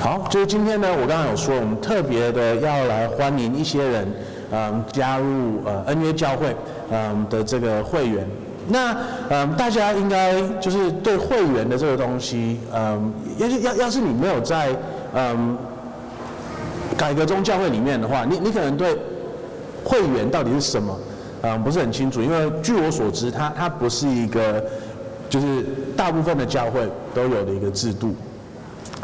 [0.00, 4.12] 好，就是今天呢，我刚刚有说，我们特别的要来欢迎一些人，
[4.50, 6.56] 嗯，加入呃恩约教会，
[6.90, 8.26] 嗯的这个会员。
[8.66, 8.96] 那
[9.28, 14.74] 嗯，大家应该就是对会员的这个东西，嗯，要要要是你没有在
[15.14, 15.54] 嗯
[16.96, 18.96] 改革宗教会里面的话，你你可能对
[19.84, 20.98] 会员到底是什么，
[21.42, 22.22] 嗯，不是很清楚。
[22.22, 24.64] 因为据我所知，它它不是一个
[25.28, 25.62] 就是
[25.94, 28.14] 大部分的教会都有的一个制度。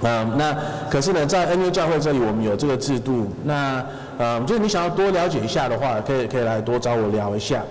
[0.03, 0.55] 嗯，那
[0.91, 3.27] 可是呢，在恩约教会这里，我们有这个制度。
[3.45, 3.85] 那
[4.19, 7.63] 嗯，就是你想要多了解一下的话，可以可以来多找我聊一下。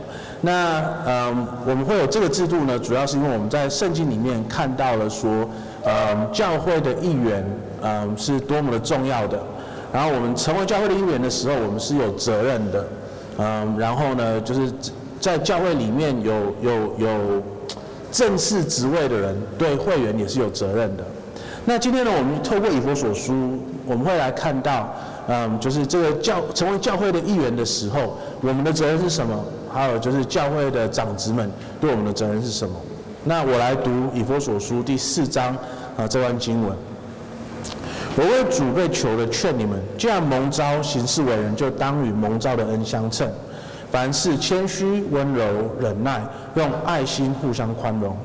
[0.41, 5.47] 那嗯，我们会有这个制度呢，主要是因为我们在圣经里面看到了说，
[5.85, 7.45] 嗯，教会的一员，
[7.83, 9.39] 嗯，是多么的重要的。
[9.93, 12.85] 然后我们成为教会的一员的时候，我们是有责任的。
[13.37, 14.71] 嗯，然后呢，就是
[15.19, 17.43] 在教会里面有有有
[18.11, 21.03] 正式职位的人，对会员也是有责任的。
[21.67, 24.93] 那今天呢，我们透过以弗所书，我们会来看到，
[25.27, 29.43] 嗯，就是这个教成为教会的一员的时候，我们的责任是什么？
[29.73, 32.75] 还有就是教会的长子们对我们的责任是什么？
[33.23, 35.57] 那我来读以弗所书第四章
[35.97, 36.71] 啊这段经文。
[38.15, 43.27] 我为主被囚的劝你们，既然蒙召行事为人，就当与蒙召的恩相称，
[43.91, 45.43] 凡事谦虚、温柔、
[45.79, 46.21] 忍耐，
[46.53, 48.15] 用爱心互相宽容。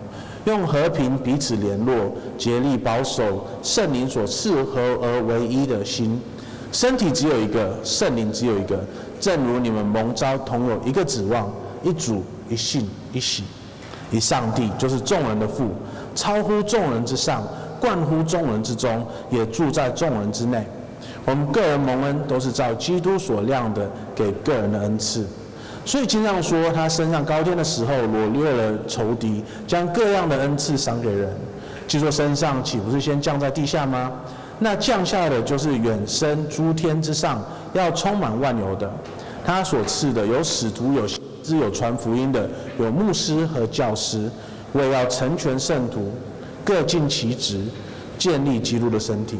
[0.44, 6.20] 用和平彼此联络，竭力保守圣灵所赐合而为一的心。
[6.72, 8.78] 身体只有一个，圣灵只有一个，
[9.18, 11.52] 正如你们蒙召同有一个指望，
[11.82, 13.42] 一主、一信、一洗、
[14.10, 15.68] 一上帝，就是众人的父，
[16.14, 17.44] 超乎众人之上，
[17.80, 20.64] 贯乎众人之中，也住在众人之内。
[21.24, 25.26] 我们个人蒙恩，都是照基督所量的给个人的恩赐。
[25.84, 31.28] 所以经常说，他升上高天的时候，掳掠了仇敌，将各样的恩赐赏给人。
[31.88, 34.12] 据说升上，岂不是先降在地下吗？
[34.58, 38.88] 那降下的就是远升诸天之上，要充满万有的。
[39.44, 44.30] 他所赐的有使徒，有先知，有传福音的，有牧师和教师，
[44.74, 46.12] 为要成全圣徒，
[46.62, 47.58] 各尽其职，
[48.18, 49.38] 建立基督的身体。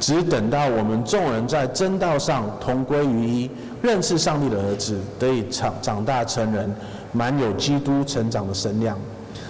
[0.00, 3.50] 只等到我们众人在真道上同归于一。
[3.82, 6.74] 认识上帝的儿子，得以长长大成人，
[7.12, 8.98] 满有基督成长的身量，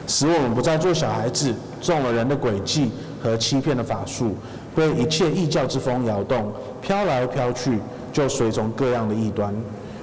[0.06, 2.90] 使我们不再做小孩子，中了人的诡计
[3.22, 4.34] 和欺骗的法术，
[4.74, 7.78] 被一切异教之风摇动，飘来飘去，
[8.12, 9.54] 就随从各样的异端。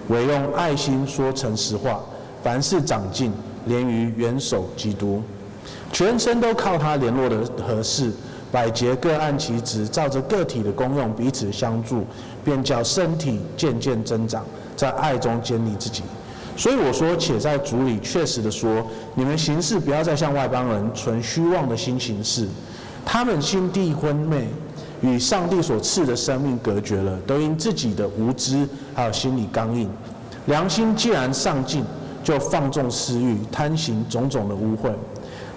[0.09, 2.01] 唯用爱心说诚实话，
[2.43, 3.31] 凡事长进，
[3.65, 5.21] 连于元首基督，
[5.91, 8.11] 全身都靠他联络的合适。
[8.53, 12.05] 百节各按其职，照着个体的功用彼此相助，
[12.45, 16.03] 便叫身体渐渐增长，在爱中建立自己。
[16.55, 22.47] 所以我说，且在主里确实的说，你们行事不要再像外邦人存虚妄的心行事，
[23.03, 24.47] 他们心地昏昧，
[25.01, 29.89] 与上帝所赐的生命隔绝了，都因自己的无知还有心里刚硬，
[30.45, 31.83] 良心既然丧尽，
[32.23, 34.91] 就放纵私欲，贪行种种的污秽。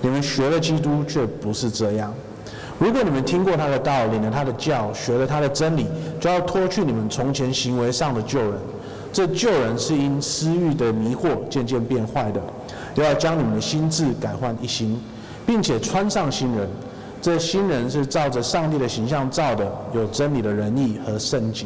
[0.01, 2.15] 你们学了基督，却不是这样。
[2.79, 5.87] 如果你们听过他的道，领了他的教，学了他的真理，
[6.21, 8.53] 就要脱去你们从前行为上的旧人。
[9.13, 12.41] 这旧人是因私欲的迷惑渐渐变坏的，
[12.97, 15.01] 又要将你们的心志改换一新，
[15.47, 16.69] 并且穿上新人。
[17.23, 21.65] 这新人是照着上帝的形象造的，有真理的仁义和圣洁。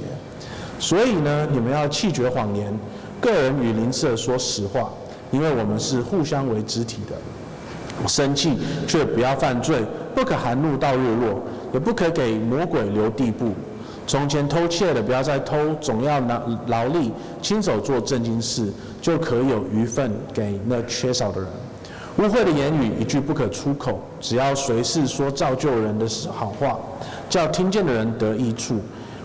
[0.78, 2.72] 所以呢，你们要弃绝谎言，
[3.20, 4.88] 个人与邻舍说实话，
[5.32, 7.16] 因为我们是互相为肢体的。
[8.06, 9.84] 生气却不要犯罪。
[10.14, 11.40] 不可含怒到日落，
[11.72, 13.52] 也不可给魔鬼留地步。
[14.06, 21.48] 从前偷窃的，不要再偷，总要拿劳力，亲手做正经事，就可有余份给那缺少的人。
[22.18, 26.76] 污秽的言语一句不可出口，只要随时说造就人的好话，
[27.28, 28.80] 叫听见的人得益处。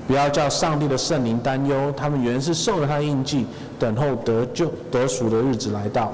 [0.07, 3.47] 不要叫上帝的圣灵担忧，他们原是受了他印记，
[3.80, 6.13] 等候得救得赎的日子来到。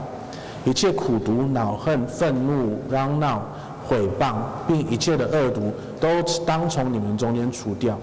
[0.66, 3.42] 一切苦毒、恼恨、愤怒、嚷闹。
[3.88, 4.36] 毁谤，
[4.66, 6.08] 并一切的恶毒，都
[6.46, 7.98] 当从你们中间除掉，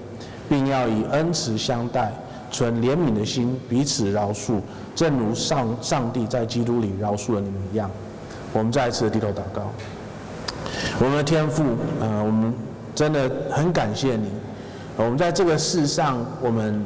[0.47, 2.13] 并要以恩慈相待，
[2.51, 4.60] 存怜悯的心，彼此饶恕，
[4.95, 7.91] 正如上上帝在基督里饶恕了你们一样。
[8.53, 9.63] 我们再一次低头祷告。
[11.01, 11.65] 我们的天父，
[12.01, 12.53] 呃，我们
[12.95, 14.28] 真的很感谢你。
[14.99, 16.84] 我们在这个世上，我们。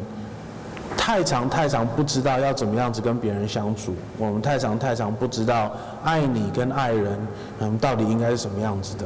[1.05, 3.93] 太长太长，不知道要怎么样子跟别人相处。
[4.17, 5.73] 我们太长太长，不知道
[6.05, 7.19] 爱你跟爱人，
[7.59, 9.05] 嗯，到底应该是什么样子的。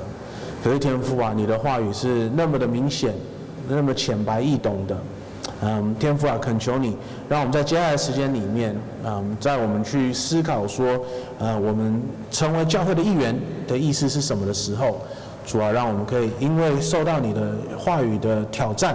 [0.63, 3.15] 可是天父啊，你的话语是那么的明显，
[3.67, 4.95] 那么浅白易懂的。
[5.63, 6.95] 嗯，天父啊，恳求你，
[7.31, 11.01] 让我们在接下来时间里面，嗯，在我们去思考说，
[11.39, 13.35] 呃，我们成为教会的一员
[13.67, 15.01] 的意思是什么的时候，
[15.47, 18.95] 主啊，让我们可以因为受到你的话语的挑战，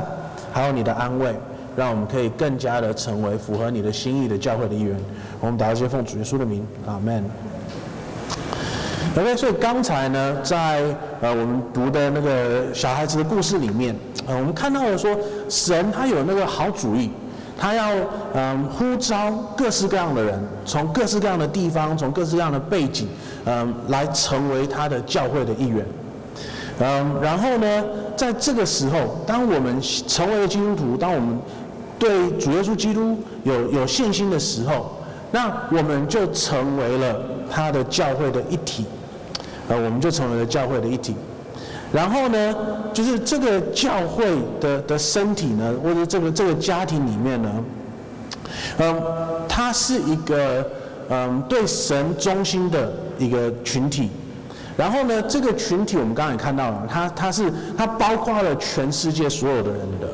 [0.53, 1.33] 还有你的安慰，
[1.75, 4.95] 让我们可以更加的成为符合你的心意的教会的一员。
[5.39, 7.23] 我们打一些，奉主耶稣的名，阿门。
[9.18, 10.81] OK，所以刚才呢，在
[11.19, 13.94] 呃我们读的那个小孩子的故事里面，
[14.25, 15.13] 呃我们看到了说，
[15.50, 17.12] 神他有那个好主意，
[17.57, 17.91] 他要
[18.33, 23.09] 嗯、呼召各式各样的人，从各式各样的地方，从各式各样的背景，
[23.44, 25.85] 嗯、呃，来成为他的教会的一员。
[26.79, 27.83] 嗯、然后呢，
[28.15, 31.38] 在这个时候，当我们成为了基督徒，当我们
[32.01, 34.98] 对主耶稣基督有有信心的时候，
[35.30, 38.88] 那我们就成为了他的教会的一体。
[39.68, 41.15] 呃，我们就成为了教会的一体。
[41.94, 42.56] 然后呢，
[42.92, 44.25] 就是这个教会
[44.59, 47.63] 的的身体呢，或者这个这个家庭里面呢，
[48.80, 49.03] 嗯，
[49.48, 50.68] 它是一个
[51.09, 54.09] 嗯对神忠心的一个群体。
[54.75, 60.07] 然后呢，这个群体我们刚才也看到了，它它是它包括了全世界所有的人的。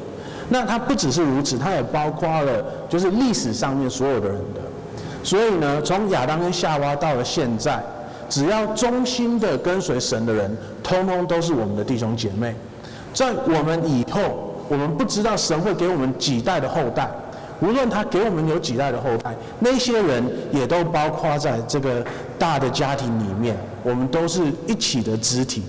[0.50, 4.62] 那它不只是如此，它也包括了就是历史上面所有的人的。
[5.24, 7.84] 所以呢，从亚当跟夏娃到了现在。
[8.30, 10.54] 只要忠心的跟随神的人，
[10.84, 12.54] 通通都是我们的弟兄姐妹。
[13.14, 17.10] 在我们以后，我们不知道神会给我们几代的后代，
[17.62, 20.22] 无论他给我们有几代的后代，那些人
[20.52, 22.06] 也都包括在这个
[22.38, 23.56] 大的家庭里面。
[23.82, 25.64] 我们都是一起的肢体。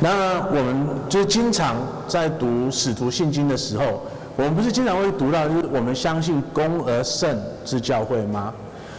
[0.00, 1.76] 那我们就经常
[2.06, 4.02] 在读使徒信经的时候，
[4.36, 8.52] 我们不是经常会读到，就是我们相信公而圣之教会吗？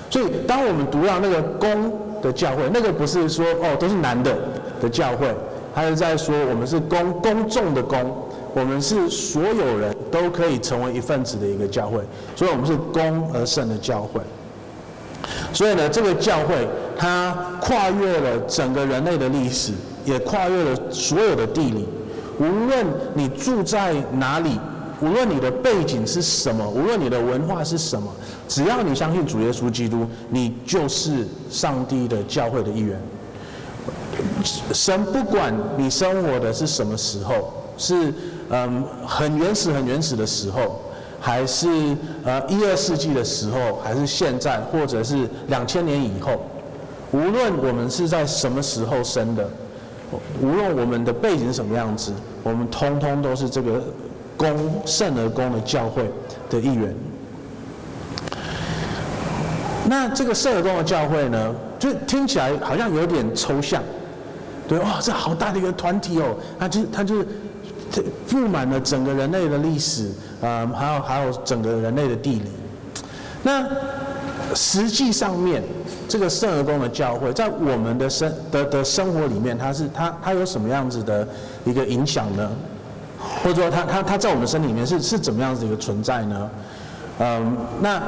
[0.10, 4.34] 所以，当我们读到那个公的教会，那个不是说哦都是男的
[4.82, 5.28] 的教会，
[5.74, 8.16] 他是在说我们是公公众的公，
[8.54, 12.00] 我们是所有人都可以成为一份子的一个教会，
[12.36, 14.22] 所以我们是公而圣的教会。
[15.52, 16.68] 所以呢，这个教会
[16.98, 19.74] 它跨越了整个人类的历史，
[20.06, 21.86] 也跨越了所有的地理，
[22.40, 24.58] 无论你住在哪里。
[25.02, 28.10] 无论你的背景是什么，无论你的文化是什么，
[28.48, 32.98] 只要你相信主耶稣基督，你就是上帝的教会的一员。
[34.72, 38.14] 神不管你生活的是什么时候，是
[38.50, 40.80] 嗯很原始很原始的时候，
[41.20, 41.68] 还是
[42.24, 46.40] 呃一二世纪的时候，还是现在，或者是两千年以后，
[47.12, 49.46] 无论我们是在什么时候生的，
[50.42, 52.14] 无论我们的背景是什么样子，
[52.44, 53.82] 我们通通都是这个。
[54.38, 54.54] 公
[54.86, 56.12] 圣而公的教会
[56.50, 56.94] 的一员，
[59.88, 63.82] 那这个圣而公的教会呢，就听起来好像有点抽象，
[64.68, 67.28] 对，哇，这好大的一个团体哦，它就它就是
[68.28, 70.12] 布满了整个人类的历史，
[70.42, 72.52] 啊，还有还有整个人类的地理。
[73.42, 73.66] 那
[74.56, 75.62] 实际上面，
[76.08, 81.28] 这个圣而公的教会在我们的生的的生活里面，它是它它有什么样子的
[81.66, 82.50] 一个影响呢？
[83.44, 86.50] 或者说他，他他他在我们身里面是是怎么样子一个存在呢？
[87.20, 88.02] 嗯，那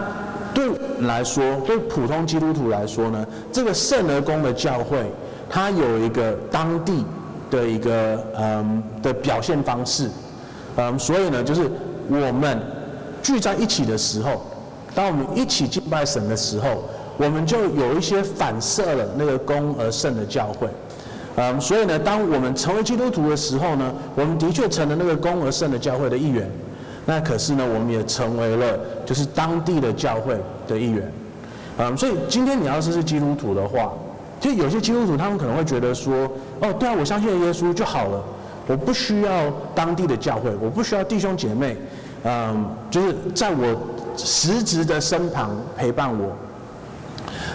[0.54, 0.70] 对
[1.02, 5.10] 来说，对普通基督徒来说呢，这个圣而公的教会，
[5.50, 7.06] 它有一个当地
[7.50, 10.10] 的一个嗯的表现方式，
[10.76, 11.70] 嗯，所以呢，就是
[12.10, 12.60] 我们
[13.24, 14.46] 聚在一起的时候，
[14.98, 16.84] 当我们一起敬拜神的时候，
[17.18, 20.68] 我们就有一些反射了那个公而圣的教会。
[21.36, 26.50] 嗯，所以呢，当我们成为基督徒的时候呢，我们的确成了那个公而圣的教会的一员。
[27.06, 30.36] 那可是呢，我们也成为了就是当地的教会
[30.68, 31.12] 的一员。
[31.78, 33.94] 嗯，所以今天你要是是基督徒的话，
[34.40, 36.28] 就有些基督徒他们可能会觉得说，
[36.60, 38.24] 哦，对啊，我相信耶稣就好了，
[38.66, 39.44] 我不需要
[39.76, 41.78] 当地的教会，我不需要弟兄姐妹，
[42.30, 43.80] 嗯，就是在我
[44.18, 46.36] 实质的身旁陪伴我。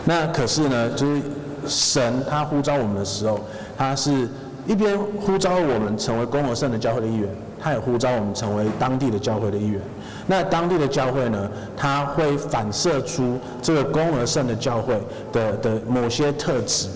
[0.07, 1.21] 那可是呢，就是
[1.67, 3.39] 神他呼召我们的时候。
[3.77, 4.29] 他是
[4.67, 7.29] 一边呼召我们成为公而圣的教会的一员，
[7.61, 9.81] 他也呼召我们成为当地的教会的一员。
[10.29, 14.95] 那当地的教会呢，它会反射出这个公而圣的教会
[15.33, 16.89] 的的某些特质。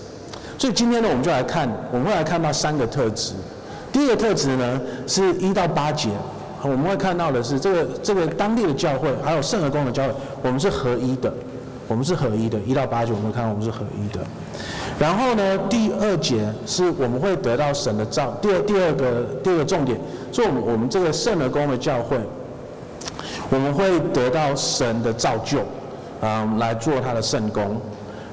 [0.57, 3.35] 所以今天呢，我们就来看，我们会来看到三个特质。
[3.91, 6.11] 第一个特质呢，是一到八节，
[6.67, 11.33] 我们会看到的是这个这个当地的教会还有圣而公的教会，我们是合一的，
[11.89, 12.59] 我们是合一的。
[12.61, 14.21] 一到八节，我们看到我们是合一的。
[14.99, 18.31] 然后呢，第二节是我们会得到神的造。
[18.41, 19.99] 第二第二个第二个重点，
[20.33, 22.19] 是我们我们这个圣而公的教会，
[23.51, 25.59] 我们会得到神的造就，
[26.23, 27.81] 嗯，来做他的圣工。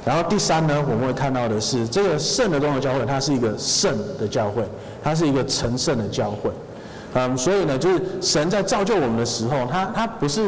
[0.05, 4.63] 然后第三呢，我们会看到的是这个圣而公的教会，它是一个圣的教会，
[5.03, 6.49] 它是一个成圣的教会，
[7.13, 10.43] 嗯，所以呢，就是神在造就我们的时候，他他不是，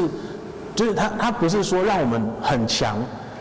[0.75, 2.97] 就是他他不是说让我们很强。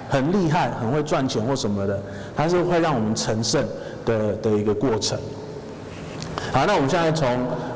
[0.06, 2.00] 很厉害，很会赚钱或什么的，
[2.36, 3.66] 他是会让我们成圣
[4.04, 5.18] 的的一个过程。
[6.52, 7.26] 好，那我们现在从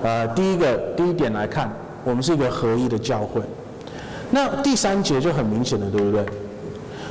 [0.04, 1.72] 呃第一个第一点来看，
[2.04, 3.40] 我们是一个合一的教会。
[4.30, 6.24] 那第三节就很明显了，对不对？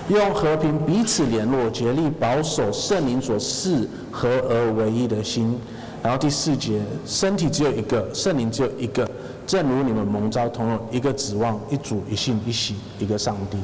[0.10, 5.60] 用和平彼此联络，竭力保守圣灵所赐合而为一的心。
[6.04, 9.10] 然后第四节，身体只有一个，圣灵只有一个，
[9.46, 13.58] 正如你们蒙召同用一个指望，一主一信一喜一个上帝。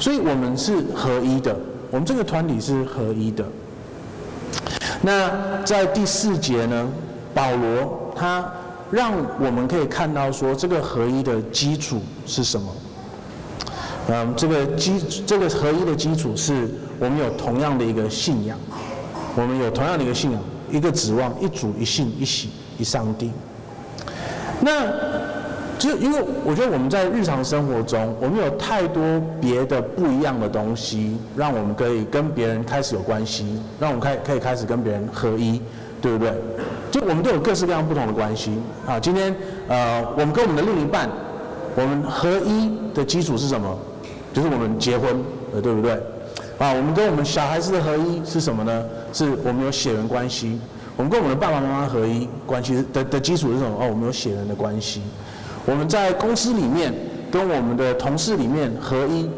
[0.00, 1.56] 所以我们是合一的，
[1.90, 3.44] 我们这个团体是合一的。
[5.02, 6.88] 那在第四节呢，
[7.34, 8.44] 保罗他
[8.90, 12.72] 让我们可以看到说，这个合一的基础是什么？
[14.08, 16.68] 嗯，这个基这个合一的基础是
[16.98, 18.58] 我们有同样的一个信仰，
[19.36, 20.40] 我们有同样的一个信仰，
[20.72, 22.48] 一个指望，一主一信一喜
[22.78, 23.30] 一上帝。
[24.60, 24.86] 那
[25.78, 29.02] 就因为我觉得我们在日常生活中，我们有太多
[29.40, 35.60] 别的不一样的东西，让我们可以跟别人开始有关系，让我们开可以开始跟别人合一，
[36.00, 36.32] 对不对？
[36.90, 38.52] 就我们都有各式各样不同的关系
[38.86, 39.00] 啊。
[39.00, 39.34] 今天
[39.66, 41.08] 呃，我们跟我们的另一半，
[41.74, 43.76] 我们合一的基础是什么？
[44.32, 45.22] 就是我们结婚，
[45.62, 46.00] 对不对？
[46.58, 48.84] 啊，我们跟我们小孩子的合一是什么呢？
[49.12, 50.58] 是我们有血缘关系。
[50.96, 53.76] 我们跟我们的爸爸妈妈合一关系的的基础是什么？
[53.80, 55.02] 哦，我们有血缘的关系。
[55.64, 56.92] 我们在公司里面
[57.30, 59.28] 跟我们的同事里面合一，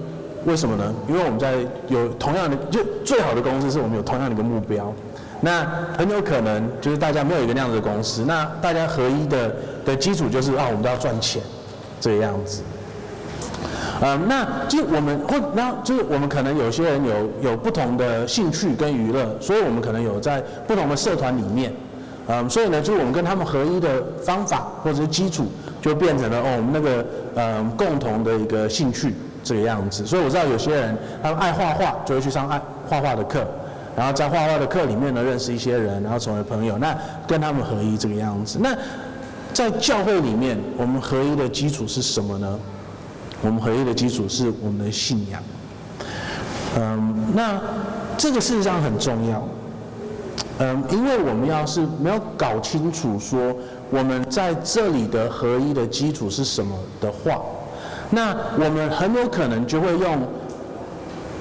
[0.45, 0.93] 为什么呢？
[1.09, 1.55] 因为我们在
[1.89, 4.93] 有同样的，就最好的公司是我们有同样的一个目标。
[5.41, 5.65] 那
[5.97, 9.55] 很有可能就是大家没有一个那样子的公司，那大家合一的
[9.85, 11.41] 的基础就是啊，我们都要赚钱，
[12.01, 12.63] 这个样子。
[14.07, 21.73] 嗯，那就我们或那就是我们可能有些人有有不同的兴趣跟娱乐，所以我们可能有在不同的社团里面，
[22.27, 25.47] 嗯，所以呢，就是我们跟他们合一的方法或者是基础，
[25.81, 27.07] 就变成了哦，我们那个
[27.37, 30.05] 嗯共同的一个兴趣这个样子。
[30.05, 33.43] 所以我知道有些人他们爱画画，就会去上爱画画的课，
[33.97, 36.95] 然后在画画的课里面呢认识一些人，然后成为朋友，那
[37.27, 38.59] 跟他们合一这个样子。
[38.61, 38.77] 那
[39.55, 42.59] 在教会里面，我们合一的基础是什么呢？
[43.45, 45.43] 我们合一的基础是我们的信仰，
[46.79, 47.61] 嗯，那
[48.17, 49.47] 这个事实上很重要，
[50.61, 53.55] 嗯，因为我们要是没有搞清楚说
[53.91, 57.39] 我们在这里的合一的基础是什么的话，
[58.09, 60.27] 那我们很有可能就会用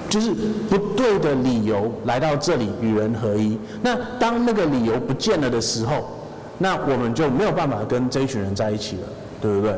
[0.09, 0.33] 就是
[0.69, 3.57] 不对的理由来到这里与人合一。
[3.81, 6.05] 那当那个理由不见了的时候，
[6.57, 9.07] 那我们就没有办法跟这一群人在一起了，
[9.41, 9.73] 对不对？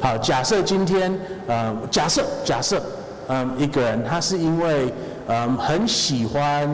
[0.00, 1.12] 好，假设今天，
[1.46, 2.80] 呃，假设假设，
[3.28, 4.92] 嗯，一个人他是因为，
[5.26, 6.68] 嗯，很喜欢，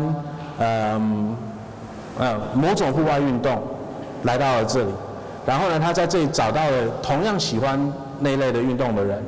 [0.59, 1.37] 嗯，
[2.19, 3.63] 呃，某种户外运动，
[4.25, 4.91] 来到了这里，
[5.47, 7.81] 然后呢，他在这里找到了同样喜欢
[8.19, 9.23] 那一类的运动的人，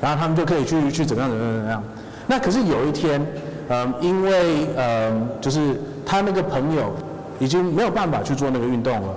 [0.00, 1.82] 然后他们就可以去去怎么样怎么样怎么样。
[2.26, 3.24] 那可是有一天，
[3.68, 6.92] 嗯，因为，嗯，就是他那个朋友
[7.38, 9.08] 已经没有办法去做那个运动了，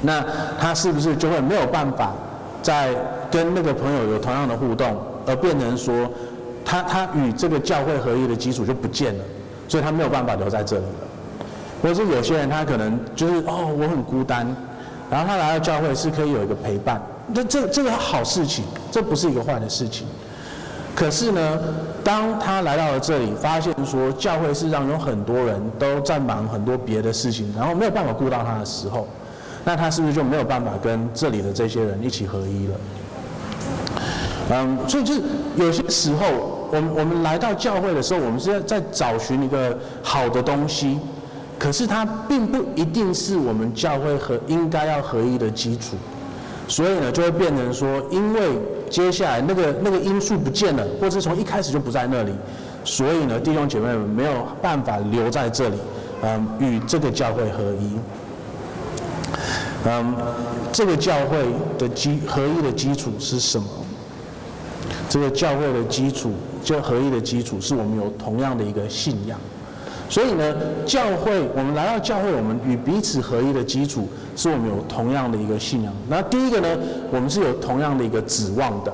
[0.00, 0.24] 那
[0.58, 2.12] 他是不是就会没有办法？
[2.66, 2.92] 在
[3.30, 6.10] 跟那个朋友有同样的互动，而变成说，
[6.64, 9.24] 他他与这个教会合一的基础就不见了，
[9.68, 11.06] 所以他没有办法留在这里了。
[11.80, 14.44] 或者是有些人他可能就是哦，我很孤单，
[15.08, 20.04] 然后他来到教会是可以有一个陪伴，那这这个好事情，这不是一个坏的事情。
[20.92, 21.60] 可是呢，
[22.02, 29.06] 当他来到了这里，发现说教会事实上有很多人都在忙很多别的事情，然后没有办法顾到他的时候。
[29.66, 32.74] 那他是不是就没有办法跟这里的这些人一起合一了？
[34.52, 35.20] 嗯，所以就是
[35.56, 41.00] 有些时候，我们我们来到教会的时候，我们是在在找寻一个好的东西，
[41.58, 45.96] 可是它并不一定是我们教会和应该要合一的基础，
[46.68, 48.40] 所以呢，就会变成说，因为
[48.88, 52.32] 接下来那个那个因素不见了，或者是从一开始就不在那里，
[52.84, 55.76] 所以呢，弟兄姐妹们没有办法留在这里，
[56.22, 57.98] 嗯，与这个教会合一。
[59.88, 60.16] 嗯，
[60.72, 61.38] 这个教会
[61.78, 63.68] 的基合一的基础是什么？
[65.08, 69.38] 这个教会的基础，就合一的基础是我们有同样的一个信仰。
[70.08, 75.92] 所以呢，教会我们来到教会，我们与彼此合一的基础是我们有同样的一个信仰。
[76.08, 76.68] 那第一个呢，
[77.12, 78.92] 我们是有同样的一个指望的。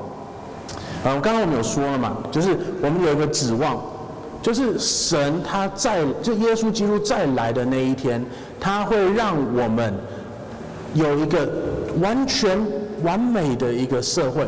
[1.05, 3.83] 嗯，刚刚我们有说了嘛，就是我们有一个指望，
[4.43, 8.23] 就是神他在就耶稣基督再来的那一天，
[8.61, 9.95] 他会让我们。
[10.95, 11.49] 有一个
[12.01, 12.59] 完全
[13.03, 14.47] 完美的一个社会，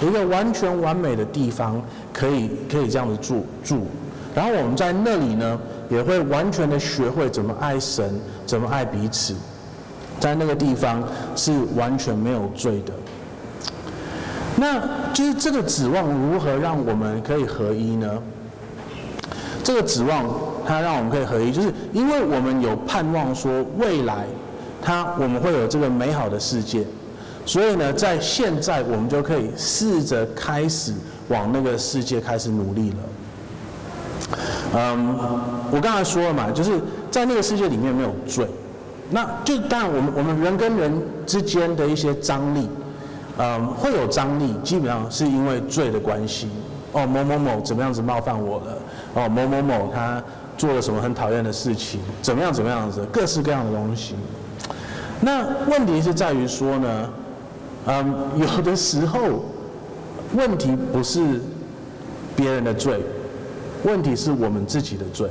[0.00, 1.80] 一个完全完美的地方，
[2.12, 3.86] 可以可以这样子住住。
[4.34, 9.34] 然后我们在那里呢，也会完全的学会怎么爱神，怎么爱彼此。
[10.20, 11.02] 在那个地方
[11.34, 12.92] 是完全没有罪的。
[14.56, 14.80] 那
[15.12, 18.20] 就是这个指望如何让我们可以合一呢？
[19.64, 20.26] 这个指望
[20.66, 24.26] 它让我们可以合一，就是因为我们有盼望说未来。
[24.82, 26.84] 他我们会有这个美好的世界，
[27.44, 30.92] 所以呢，在现在我们就可以试着开始
[31.28, 32.96] 往那个世界开始努力了。
[34.74, 35.16] 嗯，
[35.70, 36.80] 我刚才说了嘛，就是
[37.10, 38.46] 在那个世界里面没有罪，
[39.10, 42.68] 那就当然我们我们人跟人之间的一些张力，
[43.38, 46.48] 嗯，会有张力，基本上是因为罪的关系。
[46.92, 48.78] 哦，某某某怎么样子冒犯我了？
[49.14, 50.22] 哦，某某某他
[50.56, 52.00] 做了什么很讨厌的事情？
[52.22, 53.06] 怎么样怎么样子？
[53.12, 54.14] 各式各样的东西。
[55.20, 57.10] 那问题是在于说呢，
[57.86, 59.44] 嗯， 有的时候
[60.34, 61.40] 问题不是
[62.36, 63.00] 别人的罪，
[63.84, 65.28] 问题是我们自己的罪。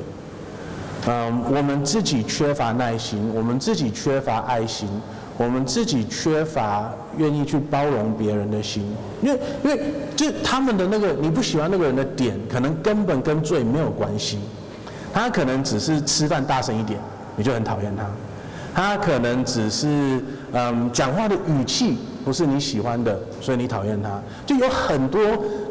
[1.09, 4.89] 嗯，我们自己缺乏耐心，我们自己缺乏爱心，
[5.37, 8.83] 我们自己缺乏愿意去包容别人的心。
[9.21, 9.79] 因为，因为
[10.17, 14.39] 就他们的那个你不喜欢那个人的点，可能根本跟罪没有关系，
[15.13, 16.99] 他可能只是吃饭大声一点，
[17.37, 18.03] 你就很讨厌他。
[18.77, 20.21] 他可能只是
[20.53, 24.21] 嗯，讲话的语气不是你喜欢的，所以你讨厌他。
[24.45, 25.19] 就有很多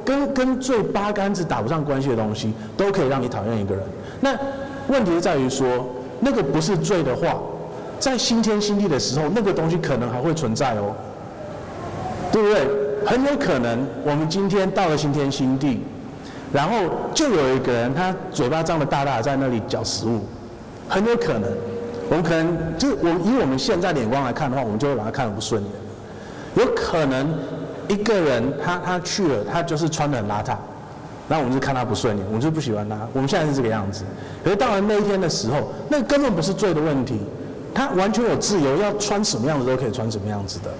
[0.04, 3.84] 跟跟罪八竿子打不上关系的东西，都可以让你讨厌一个人。
[4.20, 4.36] 那
[4.88, 5.86] 问题是在于说，
[6.18, 7.36] 那个不是罪的话，
[8.00, 10.92] 在新天新地的时候，那个东西可能还会存在哦，
[12.32, 12.66] 对不对？
[13.06, 15.80] 很有可能我们今天到了新天新地，
[16.52, 16.76] 然后
[17.14, 20.22] 就有一个人他嘴巴张得大大，在那里嚼食物，
[20.88, 21.48] 很有可能。
[22.08, 25.70] 我们可能就我以我们现在眼光来看的话，我们就会把他看得不顺眼。
[26.54, 27.34] 有可能
[27.88, 30.56] 一个人他他去了，他就是穿的很邋遢，
[31.28, 32.96] 那我们就看他不顺眼，我们就不喜欢他。
[33.12, 34.04] 我们现在是这个样子。
[34.44, 37.20] 可是到了那一天的时候，那根本不是罪的问题，
[37.74, 40.70] 他完全有自由，要穿什么样子都可以穿什么样子的。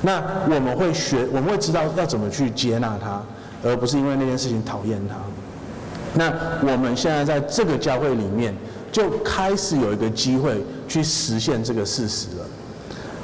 [0.00, 3.22] 那我们会学，我们会知道要怎么去接纳他，
[3.62, 5.16] 而不是因为那件事情讨厌他。
[6.14, 8.54] 那我们现在在这个教会里面。
[8.92, 12.44] 就开始有一个机会去实现这个事实了，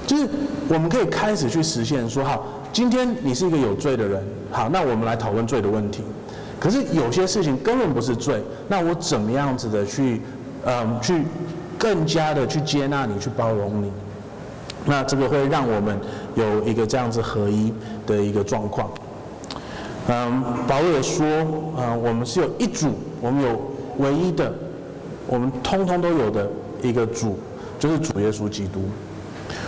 [0.06, 0.26] 就是
[0.66, 6.02] 我们可以开始去实现说，好，今天你是一个有罪的人，好，那我们来讨论罪的问题。
[6.58, 10.23] 可是有些事情根本不是罪，那我怎么样子的去，
[10.64, 11.23] 嗯，去
[11.76, 13.93] 更加的去接纳你，去包容你？
[14.86, 16.00] 那这个会让我们
[16.34, 17.73] 有一个这样子合一
[18.06, 18.88] 的一个状况。
[20.08, 21.26] 嗯，保罗说，
[21.76, 22.88] 嗯，我们是有一组，
[23.21, 23.60] 我们有
[23.99, 24.50] 唯一的。
[25.28, 26.49] 我们通通都有的
[26.82, 27.38] 一个主，
[27.78, 28.80] 就是主耶稣基督。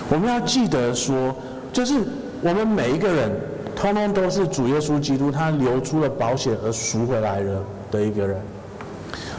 [0.08, 1.32] 我们要记得说，
[1.72, 1.94] 就是
[2.42, 3.30] 我们每一个人，
[3.76, 8.36] 通通都是主耶稣基督他流出了宝血而赎回来了的一个人。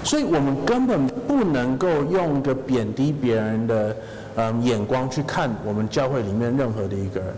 [0.04, 3.96] 所以我们根本不能够用一个贬低别人的
[4.36, 7.34] 嗯眼光去看我们教会里面任何的一个人，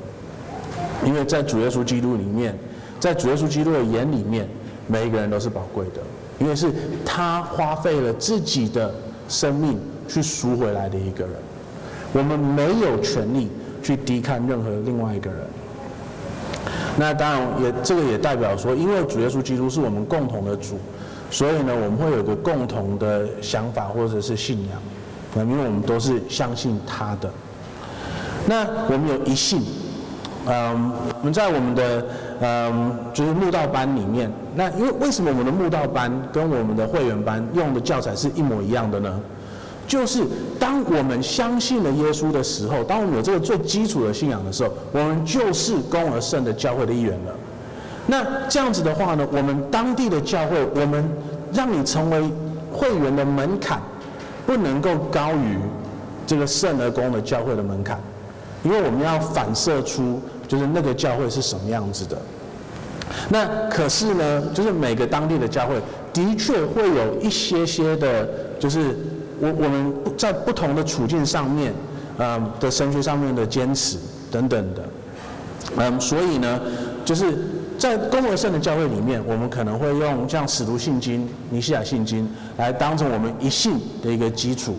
[1.05, 2.57] 因为在主耶稣基督里面，
[2.99, 4.47] 在主耶稣基督的眼里面，
[4.87, 6.01] 每一个人都是宝贵的。
[6.43, 6.69] 因为是
[7.05, 8.93] 他花费了自己的
[9.29, 9.79] 生命
[10.09, 11.33] 去赎回来的一个人，
[12.11, 13.49] 我们没有权利
[13.81, 15.39] 去低看任何另外一个人。
[16.97, 20.77] 那当然也这个也代表说，因为主耶稣基督是我们共同的主，
[21.31, 24.77] 所以呢，我们会有一个共同的想法或者是信仰。
[25.33, 27.31] 那因为我们都是相信他的，
[28.45, 29.63] 那我们有一信。
[30.45, 32.05] 嗯，我们在我们的
[32.41, 39.19] 嗯，就是慕道班里面，那因为为什么我们的慕道班跟我们的会员班用的教材是一模一样的呢？
[39.85, 40.23] 就是
[40.59, 47.33] 当我们相信了耶稣的时候，当我们有这个最基础的信仰的时候，我们就是公而圣的教会的一员了。
[48.07, 51.03] 那这样子的话呢，我们当地的教会，我们
[51.53, 52.23] 让你成为
[52.71, 53.81] 会员的门槛，
[54.45, 55.57] 不能够高于
[56.25, 57.99] 这个圣而公的教会的门槛。
[58.63, 62.17] 因为我们要反射出，就是那个教会是什么样子的。
[63.29, 65.75] 那可是呢，就是每个当地的教会
[66.11, 68.27] 的确会有一些些的，
[68.59, 68.97] 就是
[69.39, 71.73] 我我们在不同的处境上面，
[72.17, 73.97] 嗯的神学上面的坚持
[74.31, 74.83] 等等的，
[75.77, 76.59] 嗯，所以呢，
[77.05, 77.37] 就是
[77.77, 82.27] 在公而圣的教会里面，我们可能会用像使徒信经、尼西亚信经
[82.57, 84.75] 来当成我们一信的一个基础。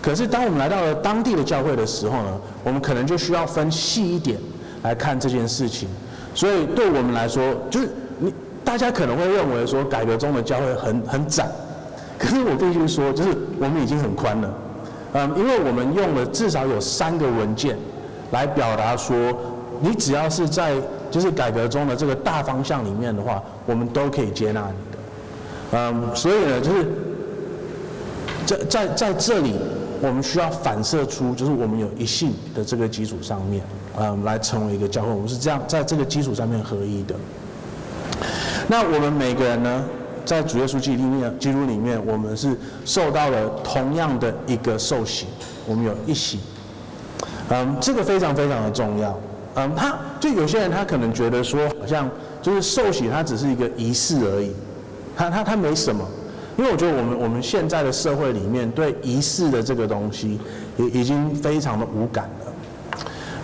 [0.00, 4.38] 可是，当我们来到了当地的教会的时候呢，我们可能就需要分细一点
[4.82, 5.88] 来看这件事情。
[6.34, 7.88] 所以，对我们来说，就是
[8.18, 8.32] 你
[8.64, 11.48] 大家可能会认为说，改革中的教会很很窄。
[12.18, 14.54] 可是我必须说，就是我们已经很宽了。
[15.14, 17.76] 嗯，因为我们用了至少有三个文件
[18.30, 19.16] 来表达说，
[19.80, 20.74] 你只要是在
[21.10, 24.98] 就是改革中的这个大方向里面的话，我们都可以接纳你的。
[25.72, 26.86] 嗯，所以呢，就是
[28.46, 29.54] 在在在这里。
[30.00, 33.64] 我们需要反射出，就是我们有一性的这个基础上面，
[34.00, 35.10] 嗯，来成为一个教会。
[35.10, 37.14] 我们是这样在这个基础上面合一的。
[38.68, 39.84] 那我们每个人呢，
[40.24, 45.26] 在主耶稣基督里面，基督里面，我们是受到了同样的一个受洗，
[45.66, 46.38] 我们有一洗。
[47.48, 49.18] 嗯，这个非常非常的重要。
[49.54, 52.08] 嗯，他就有些人他可能觉得说，好像
[52.42, 54.52] 就是受洗，它只是一个仪式而已，
[55.16, 56.06] 他他他没什么。
[56.56, 60.38] 因为我觉得我们我们现在的社会里面对仪式的这个东西，
[60.76, 62.47] 已已经非常的无感了。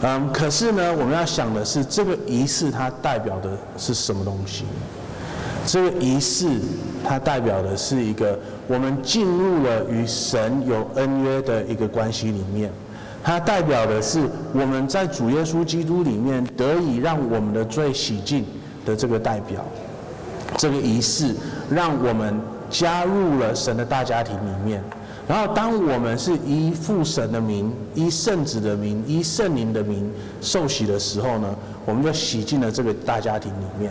[0.07, 4.65] 嗯，可是呢，我们要想的是，这个仪式它代表的是什么东西？
[5.65, 6.47] 这个仪式
[7.03, 12.71] 它代表的是一个我们进入了与神有恩约的一个关系里面，
[13.23, 18.45] 它代表的是我们在主耶稣基督里面得以让我们的罪洗净
[18.85, 19.65] 的这个代表。
[20.59, 21.35] 这个仪式
[21.71, 22.39] 让我们
[22.69, 24.85] 加入了神的大家庭里面。
[25.27, 30.11] 然后，当我们是依父神的名、依圣子的名、依圣灵的名
[30.43, 31.55] 受洗的时候呢，
[31.87, 33.91] 我们就洗进了这个大家庭里面。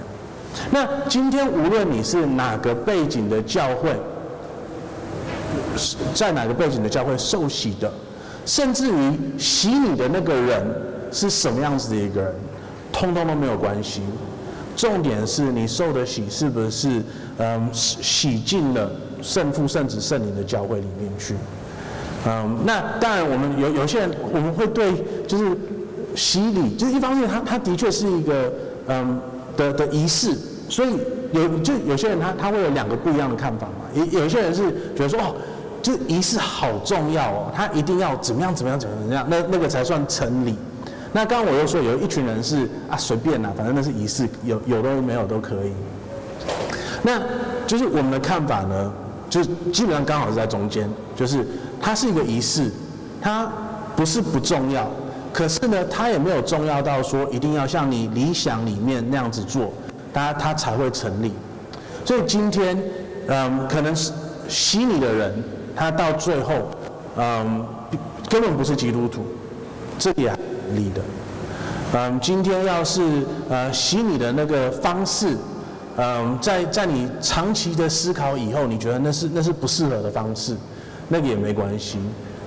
[0.70, 3.96] 那今天无论你是哪个背景的教会，
[6.14, 7.92] 在哪个背景的教会受洗的，
[8.46, 10.64] 甚至于洗你的那个人
[11.12, 12.36] 是什么样子的一个人，
[12.92, 14.02] 通通都没有关系。
[14.76, 17.02] 重点是你受的洗是不是
[17.40, 18.92] 嗯洗进了。
[19.24, 21.34] 圣父、圣子、圣灵的教会里面去，
[22.28, 24.94] 嗯，那当然，我们有有些人，我们会对
[25.26, 25.58] 就是
[26.16, 28.52] 洗礼，就是一方面，他他的确是一个
[28.88, 29.20] 嗯
[29.56, 30.36] 的的仪式，
[30.68, 30.98] 所以
[31.32, 33.86] 有就有些人他他会有两个不一样的看法嘛。
[33.94, 35.36] 有有些人是觉得说哦，
[35.82, 40.56] 这仪式好重要哦，他一定要怎么样怎么样怎么样怎么样，那那个才算成礼。
[41.12, 45.72] 那刚刚我又说有一群人是啊随便啦，反正那是仪式，有有都没有都可以。
[47.04, 47.22] 那
[47.68, 48.94] 就是我们的看法呢？
[49.34, 51.44] 就基本上刚好是在中间，就是
[51.82, 52.70] 它是一个仪式，
[53.20, 53.52] 它
[53.96, 54.88] 不是不重要，
[55.34, 59.74] 可是呢，它也没有重要到说一定要像你理想里面那样子做，
[60.14, 61.34] 它它才会成立。
[62.06, 62.78] 所以今天，
[63.26, 64.12] 嗯，可能是
[64.48, 65.44] 洗你的人，
[65.76, 66.70] 他到最后，
[67.18, 67.66] 嗯，
[68.30, 69.26] 根本不是基督徒，
[69.98, 70.32] 这也
[70.76, 71.02] 理的。
[71.94, 73.02] 嗯，今天要是
[73.50, 75.36] 呃洗你的那个方式。
[75.98, 80.56] 嗯，在在你长期的思考以后，你觉得那是那是不适合的方式，
[81.08, 82.00] 那个也没关系，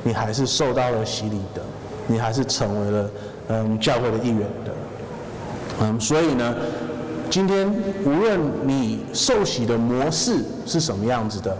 [0.02, 1.62] 你还是受到了洗礼的，
[2.08, 3.10] 你还是成为了
[3.48, 4.72] 嗯教会的一员的，
[5.82, 6.54] 嗯，所以呢，
[7.30, 7.72] 今天
[8.04, 11.56] 无论你受洗的模式是什么样子的，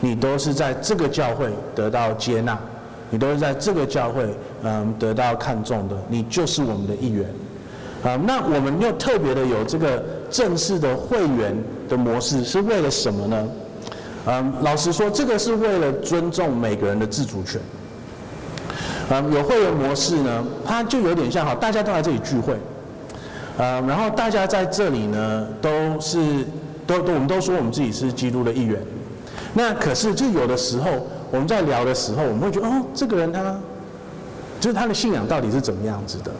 [0.00, 2.56] 你都是在这个教会得到接纳，
[3.10, 7.28] 你都是在这个教会嗯得到看重的，你就是我们的一员。
[8.04, 11.56] 啊，那我们又特别的有这个正式的会员
[11.88, 13.48] 的模式，是为了什么呢？
[14.26, 17.60] 嗯，老实说，这个是为了尊重每个人的自主权。
[19.10, 22.56] 嗯，有会员模式呢，它就有点像哈，大家都来这里聚会，
[23.58, 26.18] 嗯，然后大家在这里呢，都是
[26.86, 28.80] 都都我们都说我们自己是基督的一员。
[29.52, 30.90] 那可是就有的时候
[31.30, 33.54] 我们在聊的时候，我们会觉得哦，这个人他
[34.58, 36.32] 就是他的信仰到底是怎么样子的？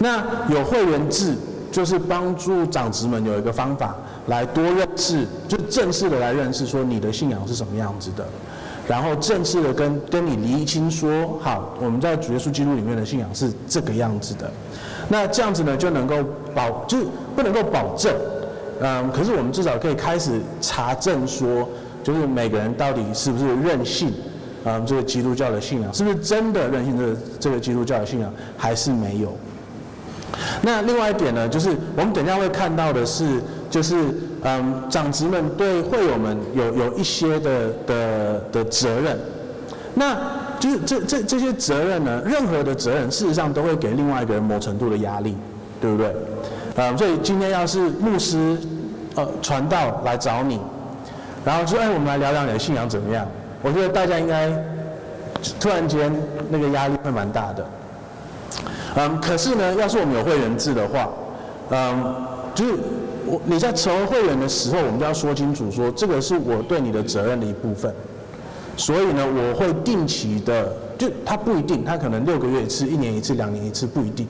[0.00, 1.34] 那有会员制，
[1.76, 3.94] 就是帮助长执们有一个方法
[4.28, 8.26] 来多认识，就正式的来认识说你的信仰是什么样子的，
[8.88, 14.50] 然后正式的跟跟你厘清说，好，我们在主耶稣基督里面的信仰是这个样子的。
[15.06, 16.14] 那这样子呢，就能够
[16.54, 18.10] 保，就是不能够保证，
[18.80, 21.68] 嗯，可是我们至少可以开始查证说，
[22.02, 24.14] 就是每个人到底是不是认信，
[24.64, 29.36] 嗯，这个基督教的信仰，是不是真的认信这个这个基督教的信仰，还是没有。
[30.62, 33.96] 那另外一点呢，就是我们等一下会看到的是，就是
[34.42, 39.18] 嗯，长执们对会友们有有一些的的的责任，
[39.94, 40.16] 那
[40.58, 45.36] 就是这这这些责任呢，任何的责任事实上都会给另外一个人某程度的压力，
[45.80, 46.14] 对不对？
[46.76, 48.56] 嗯，所以今天要是牧师
[49.14, 50.60] 呃传道来找你，
[51.44, 53.26] 然后说哎，我们来聊聊你的信仰怎么样？
[53.62, 54.50] 我觉得大家应该
[55.58, 56.14] 突然间
[56.50, 57.66] 那个压力会蛮大的。
[58.96, 61.08] 嗯，可是呢，要是我们有会员制的话，
[61.70, 62.14] 嗯，
[62.54, 62.72] 就是
[63.26, 67.92] 我你在成为会员的时候，我们就要说清楚说，这个是我对你的责任的一部分。
[68.78, 74.26] 所以呢，我会定期的，就他不一定，他可能六个月一次、一年一次、两年一次，不一定。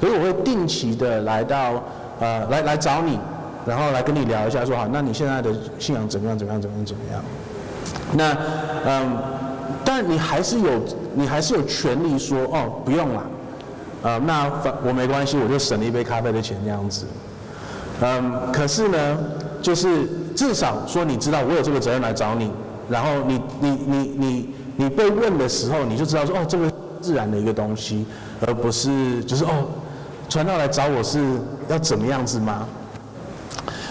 [0.00, 1.82] 所以我会定期的来到，
[2.18, 3.18] 呃，来来找你，
[3.66, 6.38] 然后来跟你聊一下，说好，那你现在的信仰怎么样？
[6.38, 6.60] 怎么样？
[6.60, 6.86] 怎么样？
[6.86, 7.22] 怎么样？
[8.14, 8.36] 那，
[8.86, 9.18] 嗯，
[9.84, 10.70] 但你还是有，
[11.14, 13.22] 你还是有权利说，哦，不用啦。
[14.02, 17.04] 呃，那反我没关系，我就省了一杯咖啡的钱这样子。
[18.00, 19.18] 嗯，可是呢，
[19.60, 22.50] 就是至少说你知道我有这个责任来找你，
[22.88, 28.06] 然后你你你你你被问的时候，你就知道说哦，这个自然的一个东西，
[28.46, 29.68] 而不是就是哦，
[30.30, 31.22] 传道来找我是
[31.68, 32.66] 要怎么样子吗？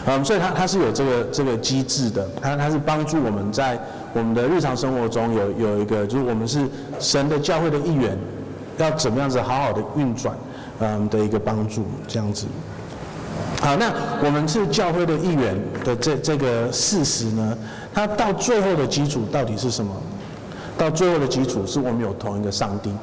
[0.07, 3.79] 嗯，所以他他是有这个这个机制的，他他是帮助我们在
[4.13, 6.67] 我们的日常生活中有有一个，就是我们是
[6.99, 8.17] 神的教会的一员。
[8.79, 10.35] 要怎么样子好好的运转，
[10.79, 12.47] 嗯的一个帮助，这样子。
[13.61, 13.91] 好，那
[14.23, 17.57] 我们是教会的一员的这这个事实呢，
[17.93, 19.93] 它到最后的基础到底是什么？
[20.77, 22.93] 到最后的基础是我们有同一个上帝，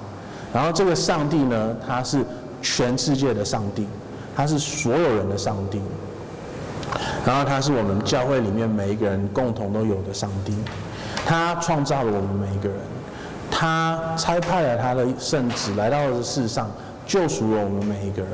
[0.52, 2.24] 然后这个上帝呢，他是
[2.62, 3.86] 全世界的上帝，
[4.34, 5.78] 他是所有人的上帝，
[7.26, 10.54] 然后他是我们教会里面每一个人共同都有的上帝，
[11.26, 12.78] 他创造了我们每一个人，
[13.50, 16.70] 他差派了他的圣子来到这世上，
[17.06, 18.30] 救赎了我们每一个人。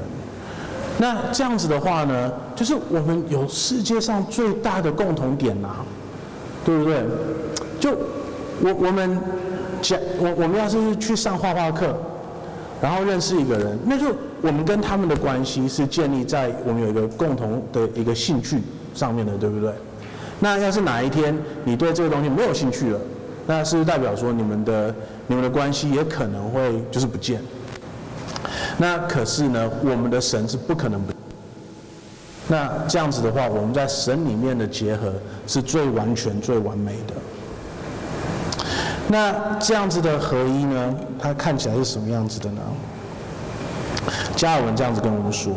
[0.98, 5.76] 那这样子的话呢，就是我们有世界上最大的共同点呐、啊，
[6.64, 7.02] 对不对？
[7.80, 7.90] 就
[8.60, 9.18] 我我们
[9.80, 11.96] 讲我我们要是去上画画课，
[12.80, 18.62] 然后认识一个人，那就我们跟他们的关系是建立在我们有一个共同的一个兴趣
[18.94, 19.72] 上面的，对不对？
[20.40, 23.00] 那要是哪一天你对这个东西没有兴趣了，
[23.46, 24.94] 那是代表说你们的
[25.26, 27.40] 你们的关系也可能会就是不见？
[28.78, 31.12] 那可是呢，我们的神是不可能不。
[32.48, 35.12] 那这样子的话，我们在神里面的结合
[35.46, 37.14] 是最完全、最完美的。
[39.08, 42.60] 那这样子的合一呢，它看起来是什么样子的呢？
[44.36, 45.52] 加尔文这样子跟我们说：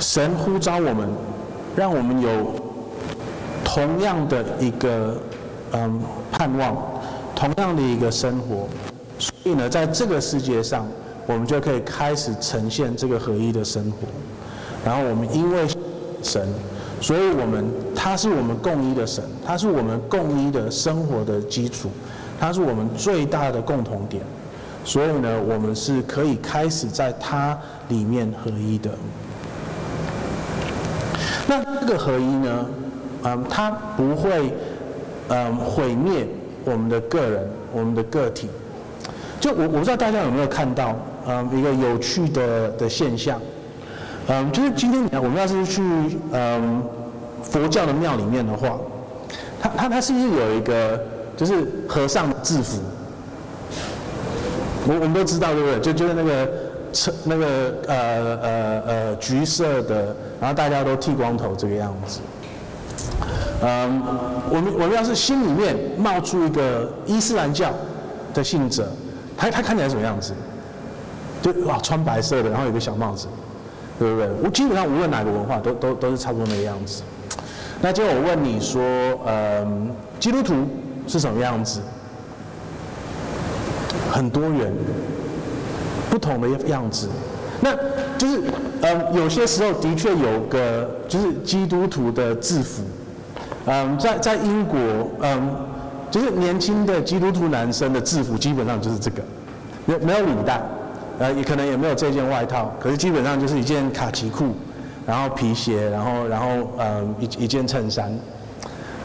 [0.00, 1.08] 神呼召我们，
[1.74, 2.54] 让我们有
[3.64, 5.16] 同样的一个
[5.74, 6.00] 嗯
[6.32, 6.76] 盼望，
[7.36, 8.66] 同样的一个生活。
[9.18, 10.86] 所以呢，在这个世界上。
[11.26, 14.06] 我们就可以开始呈现这个合一的生活，
[14.84, 15.66] 然后我们因为
[16.22, 16.46] 神，
[17.00, 17.64] 所以我们
[17.96, 21.88] 他是我们共一的神，他是我们共一的生活的基础，
[22.38, 24.22] 他是我们最大的共同点，
[24.84, 27.58] 所以呢，我们是可以开始在他
[27.88, 28.90] 里面合一的。
[31.46, 32.66] 那这个合一呢，
[33.22, 34.52] 嗯，它不会
[35.28, 36.26] 嗯毁灭
[36.64, 38.48] 我们的个人，我们的个体。
[39.40, 40.94] 就我我不知道大家有没有看到。
[41.26, 43.40] 嗯，一个有趣的的现象，
[44.26, 45.80] 嗯，就是今天我们要是去
[46.32, 46.82] 嗯
[47.42, 48.76] 佛教的庙里面的话，
[49.58, 51.00] 他他他是不是有一个
[51.34, 52.78] 就是和尚的制服？
[54.86, 55.80] 我我们都知道对不对？
[55.80, 56.50] 就就是那个
[57.24, 57.96] 那个呃
[58.42, 62.20] 呃呃橘色的，然后大家都剃光头这个样子。
[63.62, 64.02] 嗯，
[64.50, 67.72] 我们我们要是心里面冒出一个伊斯兰教
[68.34, 68.88] 的信者，
[69.36, 70.34] 他他看起来什么样子？
[71.40, 73.26] 就哇，穿白色的，然后有个小帽子，
[73.98, 74.28] 对不对？
[74.42, 77.02] 我基本上无论哪个文化，都都都是差不多那个样子。
[77.80, 78.82] 那今天我问你说，
[79.26, 80.54] 嗯，基督徒
[81.06, 81.80] 是什么样子？
[84.10, 84.72] 很多元，
[86.10, 87.08] 不同的样子。
[87.60, 87.74] 那
[88.18, 88.42] 就是，
[88.82, 92.82] 嗯，有些时候的确有个就是基督徒的制服。
[93.66, 94.78] 嗯，在在英国，
[95.20, 95.54] 嗯，
[96.10, 99.22] 就是年轻的基督徒男生的制服基本上就是这个，
[99.86, 100.60] 没没有领带。
[101.16, 104.46] 呃，也可能也没有这件外套，可是基本上就是一件卡其裤，
[105.06, 106.46] 然后皮鞋，然后然后
[106.76, 108.12] 呃一一件衬衫，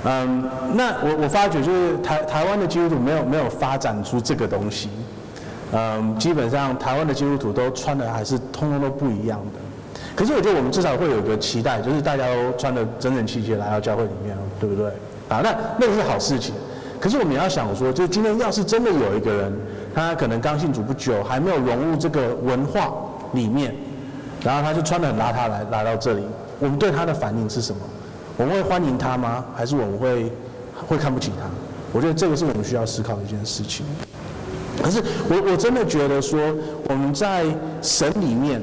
[0.05, 0.43] 嗯，
[0.73, 4.89] 那我我发觉就是台台湾的基督徒没有没有发展出这个东西，
[5.71, 9.59] 嗯，基本上台湾的基督徒都穿的还是通通都不一样的，
[10.15, 14.87] 可是我觉得我们至少会有个期待，就是大家都穿的整整齐齐来到教会里面，对不对？
[15.29, 16.53] 啊，那那个是好事情，
[16.99, 19.53] 可是我们也要想说，就今天要是真的有一个人。
[19.95, 22.93] 他可能刚信主不久，还没有融入这个文化
[23.33, 23.75] 里面，
[24.43, 26.23] 然后他就穿得很邋遢来来到这里。
[26.59, 27.81] 我们对他的反应是什么？
[28.37, 29.43] 我们会欢迎他吗？
[29.55, 30.31] 还是我们会
[30.87, 31.49] 会看不起他？
[31.91, 33.83] 我觉得这个是我们需要思考的一件事情。
[34.81, 36.39] 可是我我真的觉得说，
[36.87, 37.43] 我们在
[37.81, 38.61] 神里面，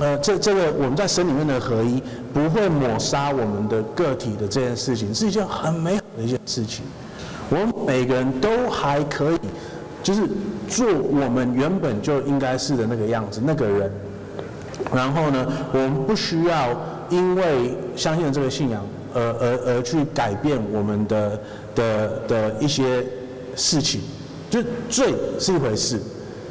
[0.00, 2.02] 呃，这这个我们在神里面的合一，
[2.36, 6.84] 不会抹杀我们的个体的这件事情，是一件很美好的一件事情。
[7.48, 9.38] 我们每个人都还可以。
[10.02, 10.20] 就是
[10.68, 13.90] 做我们原本就应该是的那个样子，那个人。
[14.94, 16.68] 然后呢，我们不需要
[17.08, 21.40] 因为相信这个信仰而而而去改变我们的
[21.74, 23.02] 的的一些
[23.56, 24.02] 事情。
[24.50, 25.98] 就罪是一回事，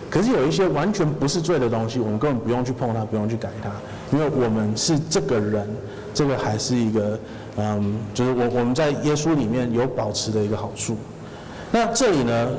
[0.09, 3.69] 可是有一些完全不是罪的东西，我们根本不用去碰它，不用去改它，
[4.11, 5.67] 因为我们是这个人，
[6.13, 7.19] 这个还是一个
[7.57, 10.97] 嗯，就是我我们在耶稣里面有保持的一个好处。
[11.71, 12.49] 那这里呢？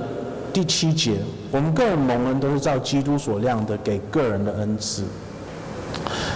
[0.52, 1.18] 第七节，
[1.50, 5.02] 我们个人蒙恩都是照基督所量的给个人的恩赐。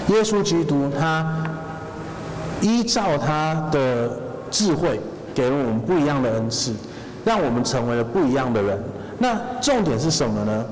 [0.08, 1.42] 耶稣基督他
[2.60, 4.10] 依照他的
[4.50, 5.00] 智慧，
[5.34, 6.74] 给了我们不一样的恩赐，
[7.24, 8.78] 让我们成为了不一样的人。
[9.18, 10.66] 那重点是什么呢？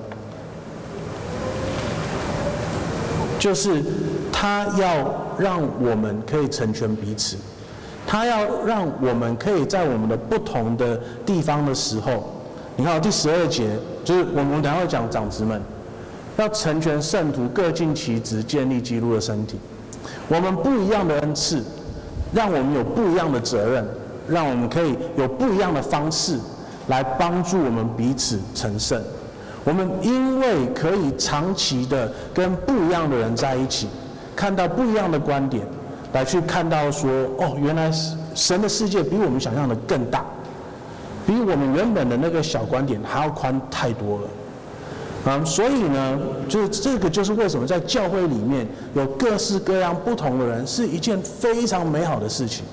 [3.39, 3.83] 就是
[4.41, 7.37] 他要让我们可以成全彼此，
[8.07, 10.97] 他要让我们可以在我们的不同的
[11.27, 12.23] 地方的时候。
[12.77, 13.71] 你看第十二节，
[14.05, 15.61] 就是我们等下会讲长子们，
[16.37, 19.59] 要成全圣徒，各尽其职，建立基督的身体。
[20.29, 21.61] 我们不一样的恩赐，
[22.33, 23.85] 让我们有不一样的责任，
[24.29, 26.39] 让我们可以有不一样的方式
[26.87, 29.03] 来帮助我们彼此成圣。
[29.65, 33.89] 我们因为可以长期的跟不一样的人在一起，
[34.39, 35.67] 看到不一样的观点，
[36.13, 37.91] 来去看到说，哦，原来
[38.37, 40.25] 神的世界比我们想象的更大，
[41.27, 44.29] 比我们原本的那个小观点还要宽太多了。
[45.27, 46.17] 啊，所以呢，
[46.49, 52.65] 就是这个就是为什么在教会里面有各式各样不同的人，是一件非常美好的事情，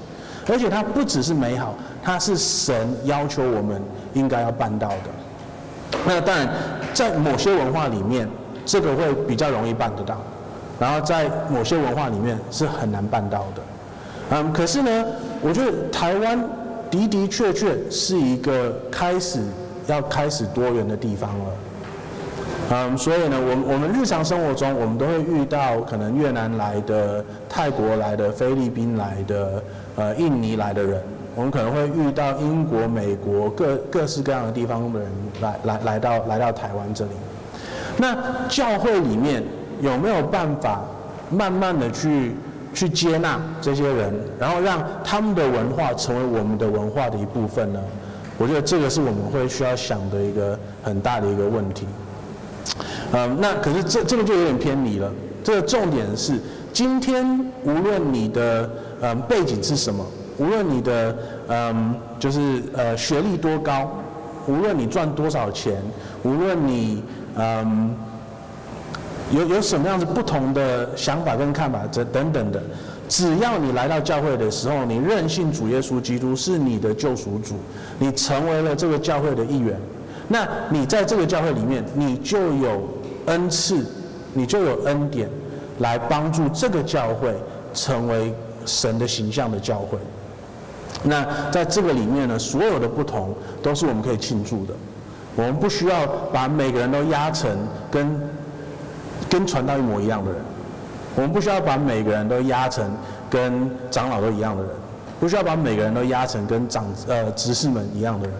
[0.47, 1.73] 而且它不只是美好，
[2.03, 3.81] 它是神要求我们
[4.13, 5.99] 应该要办到的。
[6.05, 6.47] 那当然，
[6.93, 8.29] 在某些文化里面，
[8.67, 10.21] 这个会比较容易办得到，
[10.79, 13.61] 然后在某些文化里面是很难办到的。
[14.31, 15.05] 嗯，可是呢，
[15.41, 16.39] 我觉得台湾
[16.89, 19.39] 的的确确是一个开始
[19.87, 21.45] 要开始多元的地方了。
[22.71, 29.63] 嗯，所以呢，我们我们日常生活中，我们都会遇到可能越南来的、泰国来的、菲律宾来的、
[29.95, 30.99] 呃，印尼来的人，
[31.35, 35.11] 我们可能会遇到英国、美国各各式各样的地方的人
[35.41, 37.11] 来来来到来到台湾这里。
[37.97, 38.17] 那
[38.49, 39.43] 教会里面
[39.81, 40.81] 有没有办法
[41.31, 42.33] 慢慢的去
[42.73, 47.79] 去接纳这些人，然后让他们的文化成为我们的文化的一部分呢？
[48.37, 51.85] 我觉得这个是我们会需要想的一个很大的一个问题。
[53.13, 55.09] 嗯，那可是这这个就有点偏离了。
[55.41, 56.37] 这个重点是，
[56.73, 58.69] 今天无论你的
[59.01, 60.05] 嗯背景是什么，
[60.37, 61.15] 无论你的
[61.47, 63.89] 嗯就是呃学历多高，
[64.47, 65.81] 无论你赚多少钱，
[66.23, 67.03] 无论你
[67.37, 67.95] 嗯
[69.31, 72.61] 有有什么样子不同的想法跟看法，这等等的，
[73.09, 77.55] 只要你来到教会的时候，你认信主耶稣基督是你的救赎主，
[77.97, 79.79] 你成为了这个教会的一员。
[80.27, 82.87] 那你在这个教会里面，你就有
[83.25, 83.85] 恩赐，
[84.33, 85.29] 你就有恩典，
[85.79, 87.33] 来帮助这个教会
[87.73, 88.33] 成为
[88.65, 89.97] 神的形象的教会。
[91.03, 94.73] 那在这个里面呢，所有的不同都是我们可以庆祝的。
[95.35, 97.51] 我们不需要把每个人都压成
[97.91, 98.19] 跟
[99.35, 100.39] 跟传道一模一样的人，
[101.13, 102.89] 我们不需要把每个人都压成
[103.29, 104.71] 跟长老都一样的人，
[105.19, 108.33] 不需要把每个人都压成跟长呃执事们一样的人。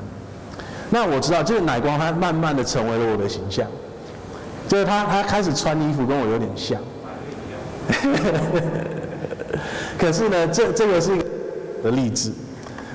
[0.90, 3.68] 那我知道，这个奶光他慢慢的成为了我的形象，
[4.70, 6.80] 就是他他开始穿衣服跟我有点像，
[10.00, 11.26] 可是呢，这这个是一个
[11.84, 12.32] 的例子，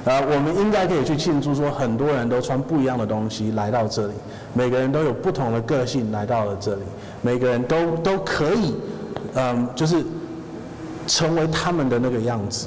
[0.04, 4.14] 啊，我们应该可以去庆祝说，很多人都穿不一样的东西来到这里，
[4.54, 6.82] 每个人都有不同的个性来到了这里，
[7.20, 8.74] 每个人都都可以，
[9.34, 10.02] 嗯，就是
[11.06, 12.66] 成为他们的那个样子，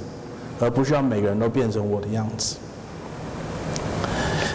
[0.59, 2.57] 而不需要每个人都变成我的样子。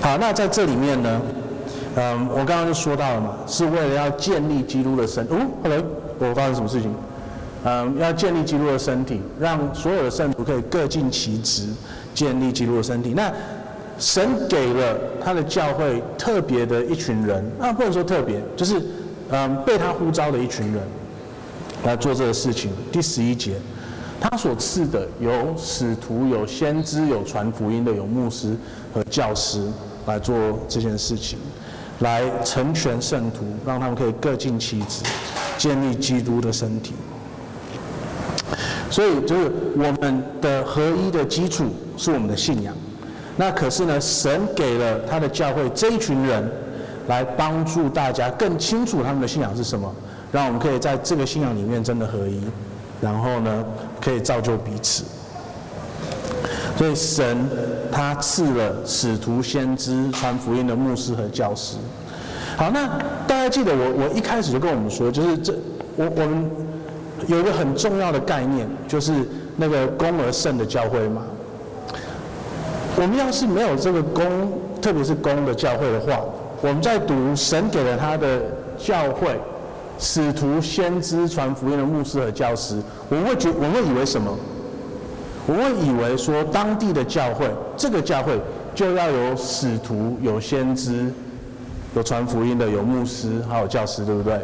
[0.01, 1.21] 好，那在这里面呢，
[1.97, 5.25] 嗯，我刚刚就说到了嘛，是为了要建立基督的身。
[5.25, 5.83] 哦，后来
[6.21, 6.95] 我发生什么事情？
[7.65, 11.67] 嗯，要建立基督的身体，让所有的圣徒可以各尽其职，
[12.15, 13.15] 建立基督的身体。
[13.15, 13.33] 那
[13.99, 18.81] 神给了他的教会特别的一群人，那不能说特别，就是
[19.31, 20.83] 嗯，被他呼召的一群人
[21.85, 22.71] 来做这个事情。
[22.93, 23.55] 第十一节。
[24.21, 28.53] 他所赐的有使徒、有先知、有传福音的、有牧师
[28.93, 29.63] 和教师
[30.07, 31.39] 来做这件事情，
[32.01, 35.05] 来成全圣徒，让他们可以各尽其职，
[35.57, 36.95] 建立基督的身体。
[38.91, 42.75] 所以，就是我们的合一的基础是我们的信仰。
[43.37, 46.51] 那可是呢，神给了他的教会这一群人，
[47.07, 49.95] 来帮助大家更清楚他们的信仰是什么，
[50.33, 52.41] 让我们可以在这个信仰里面真的合一。
[53.01, 53.65] 然后呢，
[54.01, 55.05] 可以造就彼此。
[56.77, 57.49] 所以神
[57.93, 61.77] 他赐了使徒、先知、传福音的牧师和教师。
[62.57, 62.89] 好，那
[63.27, 65.55] 大家记得我我一开始就跟我们说，就是这
[65.97, 66.51] 我我们
[67.29, 69.13] 有一个很重要的概念，就是
[69.57, 71.23] 那个公而圣的教会嘛。
[72.97, 74.25] 我们要是没有这个公，
[74.83, 76.21] 特别是公的教会的话，
[76.61, 78.43] 我们在读神给了他的
[78.77, 79.41] 教会。
[80.01, 84.31] 使徒、先知、传福音的牧师和教师，我会觉，我会以为什么？
[85.49, 88.41] 我会以为说，当地的教会，这个教会
[88.77, 91.13] 就要有使徒、有先知、
[91.97, 94.39] 有传福音的、有牧师，还有教师，对不对？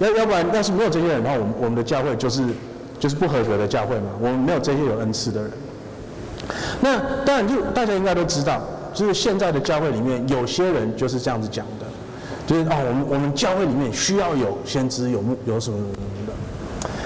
[0.00, 2.42] 要要不然，要是没有这些人的话，我们我们的教会就是
[2.98, 4.10] 就是不合格的教会嘛。
[4.20, 5.50] 我们没有这些有恩赐的人。
[6.80, 8.60] 那当然，就大家应该都知道，
[8.92, 11.86] 就是现在的教会里面，有些人就是这样子讲的。
[12.46, 16.32] 就是哦，我们我们教会里面需要有先知、有目、有什么什么什么的。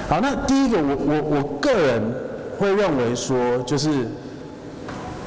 [0.08, 2.00] 好，那第一个，我我我个人
[2.58, 3.90] 会认为说，就是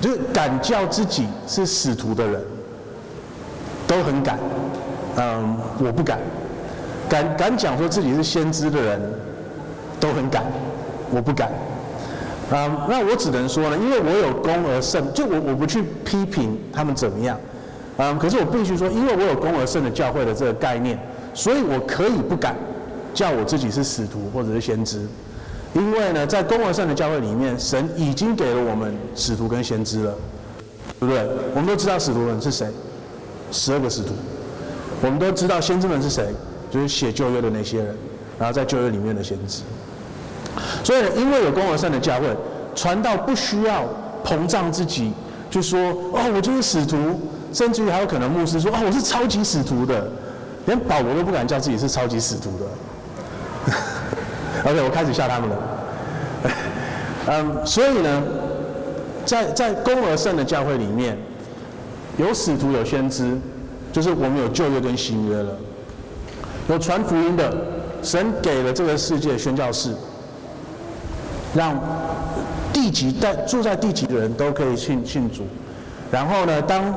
[0.01, 2.41] 就是敢叫自己是使徒的人，
[3.86, 4.39] 都很敢。
[5.18, 6.18] 嗯，我不敢。
[7.09, 9.01] 敢敢讲说自己是先知的人，
[9.99, 10.43] 都很敢，
[11.11, 11.49] 我不敢。
[12.49, 17.35] 啊、嗯，那我只能说呢，因为我有功而胜，就我我不去批评他们怎么样，
[17.97, 20.97] 啊、嗯，可是我必须说，因为我有功而胜的教会的这个概念，
[21.33, 22.55] 所以我可以不敢
[23.13, 25.05] 叫我自己是使徒或者是先知，
[25.73, 30.13] 因为呢，在功而胜的教会里面，神已经给了我们使徒跟先知了，
[31.01, 31.27] 对不对？
[31.53, 32.67] 我们都知道使徒们是谁，
[33.51, 34.13] 十二个使徒，
[35.01, 36.27] 我们都知道先知们是谁，
[36.70, 37.95] 就是写旧约的那些人，
[38.39, 39.61] 然后在旧约里面的先知。
[40.84, 42.28] 所以，因为有公而胜的教会，
[42.76, 43.84] 传道不需要
[44.24, 45.11] 膨胀自己，
[45.49, 45.80] 就说
[46.13, 46.97] 哦，我就是使徒，
[47.53, 50.09] 甚至于还有可能牧师说哦，我是超级使徒的，
[50.65, 52.65] 连保罗都不敢叫自己是超级使徒的。
[54.72, 55.55] OK，我开始吓他们了。
[57.30, 58.24] 嗯，所以呢，
[59.26, 61.18] 在在公而胜的教会里面，
[62.18, 63.38] 有使徒有先知，
[63.91, 65.51] 就是我们有旧约跟新约了，
[66.70, 67.53] 有传福音的，
[68.03, 69.93] 神给了这个世界宣教士。
[71.55, 71.76] 让
[72.74, 75.43] 地级在住在地级的人都可以信信主，
[76.11, 76.93] 然后呢，当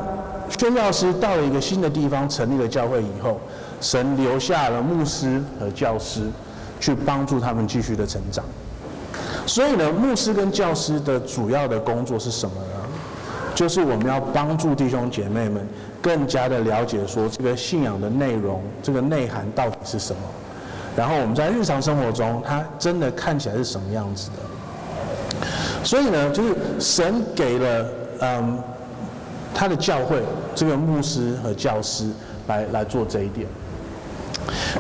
[0.59, 3.41] 宣教师到了一个新的地方成立了教会以后，
[3.81, 6.23] 神留下了牧师和教师，
[6.81, 8.45] 去帮助他们继续的成长。
[9.47, 12.80] 所以呢，牧师跟教师的主要的工作是什么呢？
[13.61, 15.63] 就是我们要帮助弟兄姐妹们
[16.01, 20.23] 更加的了解说这个信仰的内容，这个内涵到底是什么。
[20.97, 25.45] 然后我们在日常生活中，它真的看起来是什么样子的？
[25.85, 27.87] 所以呢，就是神给了
[28.21, 28.59] 嗯
[29.53, 30.23] 他的教会
[30.55, 32.09] 这个牧师和教师
[32.47, 33.47] 来来做这一点。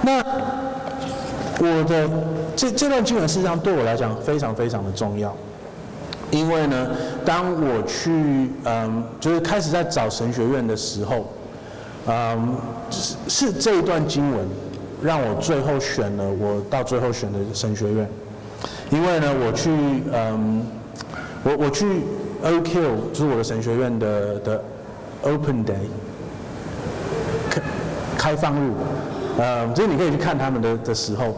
[0.02, 0.24] 那
[1.58, 2.08] 我的
[2.56, 5.36] 这这段经文事实上对我来讲非常非常的重要，
[6.30, 6.88] 因为呢，
[7.24, 11.26] 当我去嗯就是开始在找神学院的时候，
[12.06, 12.56] 嗯
[12.90, 14.46] 是是这一段经文。
[15.02, 18.06] 让我最后选了我到最后选的神学院，
[18.90, 19.70] 因为呢，我去
[20.12, 20.62] 嗯，
[21.42, 22.02] 我我去
[22.44, 22.74] OQ
[23.10, 24.62] 就是我的神学院的的
[25.22, 25.88] Open Day
[28.18, 28.72] 开放日，
[29.38, 31.34] 嗯，就是你可以去看他们的的时候，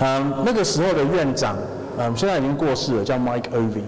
[0.00, 1.56] 嗯，那个时候的院长，
[1.98, 3.82] 嗯，现在已经过世了，叫 Mike Irvin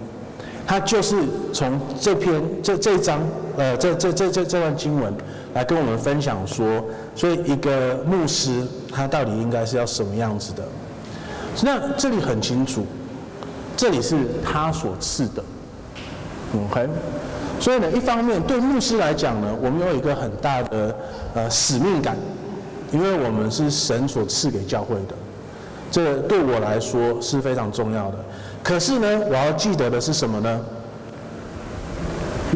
[0.66, 1.16] 他就是
[1.52, 3.20] 从这篇这这一章，
[3.56, 5.12] 呃，这这这这这段经文。
[5.52, 6.80] 来跟我们分享说，
[7.16, 10.62] 所以一个牧师他到底应该是要什么样子的？
[11.64, 12.86] 那这里很清楚，
[13.76, 15.42] 这里是他所赐的
[16.54, 16.88] ，OK。
[17.58, 20.94] 所以呢，一方面对牧师来讲呢，我们有一个很大的
[21.34, 22.16] 呃使命感，
[22.92, 25.16] 因为我们是神所赐给教会的，
[25.90, 28.18] 这对我来说是非常重要的。
[28.62, 30.60] 可是呢，我要记得的是什么呢？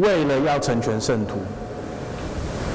[0.01, 1.35] 为了要成全圣徒。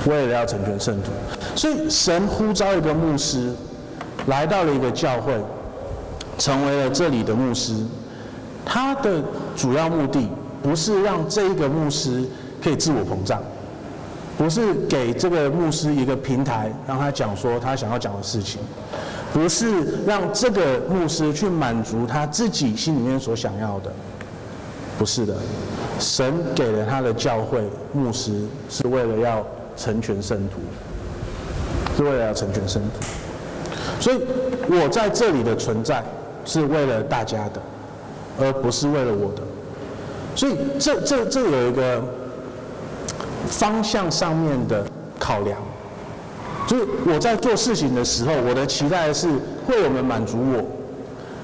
[0.06, 1.12] 为了要成全圣徒，
[1.58, 3.54] 所以神呼召一个牧师
[4.28, 5.34] 来到了一个教会，
[6.38, 7.76] 成为了这里的牧师。
[8.66, 9.22] 他的
[9.58, 10.30] 主要目的
[10.64, 12.24] 不是让这一个牧师
[12.64, 13.42] 可以自我膨胀，
[14.40, 18.60] 不是给这个牧师一个平台让他讲说他想要讲的事情，
[19.34, 19.68] 不是
[20.08, 23.92] 让这个牧师去满足他自己心里面所想要的，
[24.98, 25.36] 不是的。
[26.00, 27.62] 神给了他的教会
[27.92, 29.46] 牧师是为了要。
[29.80, 30.60] 成全圣徒，
[31.96, 33.06] 是为了要成全圣徒，
[34.02, 34.20] 所以
[34.68, 36.04] 我在这里的存在
[36.44, 37.62] 是为了大家的，
[38.38, 39.42] 而不是为了我的。
[40.36, 42.04] 所以这这这有一个
[43.48, 44.86] 方向上面的
[45.20, 45.58] 考量，
[46.68, 49.28] 就是我在做事情的时候，我的期待是
[49.68, 50.64] 会有人满足我，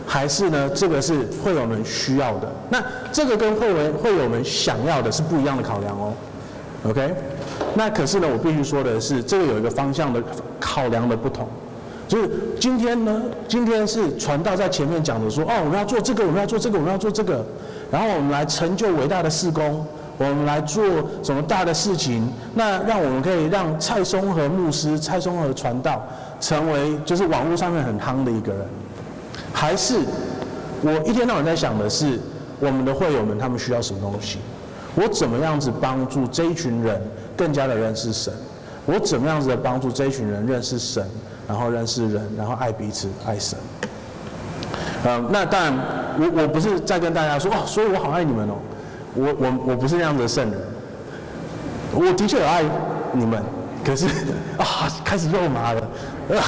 [0.05, 2.51] 还是呢这个是会有人需要的？
[2.69, 6.13] 那这个跟会有会有人想要的是不一样的考量哦。
[6.87, 7.13] OK。
[7.77, 10.21] 那可是呢，我必须说的是，这个有一个方向的
[10.59, 11.47] 考量的不同，
[12.07, 12.29] 就是
[12.59, 17.43] 今天呢，今天是传道在前面讲的说，哦，我们要做这个，我们要做这个，我们要做这个，
[17.91, 19.85] 然后我们来成就伟大的事工，
[20.17, 20.83] 我们来做
[21.23, 26.01] 什么大的事情，那让我们可以让蔡松和牧师、蔡松和传道
[26.39, 28.65] 成为就是网络上面很夯的一个人，
[29.53, 29.99] 还是
[30.81, 32.19] 我一天到晚在想的是，
[32.59, 34.39] 我们的会友们他们需要什么东西，
[34.95, 37.01] 我怎么样子帮助这一群人？
[37.37, 38.33] 更加的认识神，
[38.85, 41.05] 我怎么样子的帮助这一群人认识神，
[41.45, 43.59] 然后认识人，然后爱彼此，爱神。
[45.03, 45.73] 嗯，那当然，
[46.17, 48.55] 我我不是在跟大家说哦，所以我好爱你们哦，
[49.15, 50.59] 我我我不是那样的圣人，
[51.93, 52.63] 我的确有爱
[53.13, 53.41] 你们，
[53.83, 54.07] 可是
[54.57, 55.81] 啊，开始肉麻了，
[56.29, 56.43] 啊，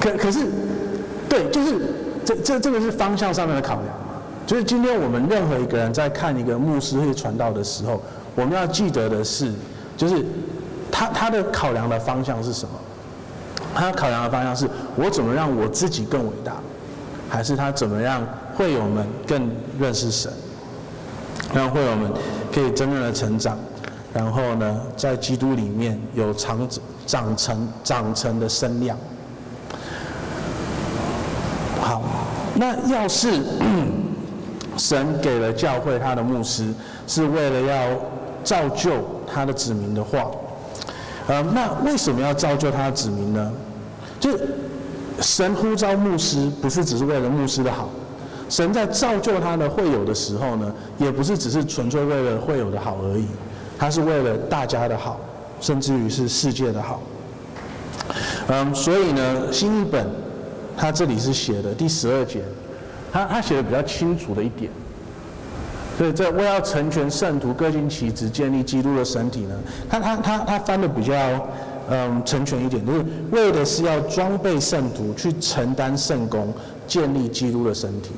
[0.00, 0.46] 可可是，
[1.28, 1.76] 对，就是
[2.24, 3.86] 这这这个是方向上面的考量，
[4.46, 8.00] 就是今天我们任何一个人在看一个牧师会传道的时候。
[8.34, 9.52] 我们要记得的是，
[9.96, 10.24] 就是
[10.92, 12.74] 他他的考量的方向是什么？
[13.74, 16.52] 他考量的方向是我怎么让我自己更伟大，
[17.28, 18.22] 还是他怎么让
[18.54, 19.50] 会友们更
[19.80, 20.32] 认识神，
[21.54, 22.10] 让会友们
[22.52, 23.58] 可以真正的成长，
[24.12, 26.68] 然后呢，在基督里面有长
[27.06, 28.96] 长成长成的身量。
[31.80, 32.02] 好，
[32.54, 33.42] 那要是
[34.76, 36.72] 神给了教会他的牧师，
[37.06, 37.88] 是为了要
[38.44, 38.92] 造就
[39.32, 40.26] 他的子民的话。
[41.28, 43.52] 呃，那为什么要造就他的子民呢？
[44.20, 44.30] 就
[45.20, 47.88] 神呼召牧师，不是只是为了牧师的好，
[48.48, 53.26] 神在造就他的会友的时候呢，也不是只是纯粹为了会友的好而已，
[53.78, 55.20] 他是为了大家的好，
[55.60, 57.02] 甚至于是世界的好。
[58.48, 60.06] 嗯，所以呢，新译本
[60.76, 62.42] 他这里是写的第十二节，
[63.12, 64.70] 他他写的比较清楚的一点。
[65.98, 69.54] 所以这为要成全圣徒，各尽其职，建立基督的身体呢，
[69.90, 71.14] 他他他他翻的比较
[71.90, 76.54] 嗯成全一点，就是为的是要装备圣徒去承担圣工，
[76.86, 78.12] 建立基督的身体。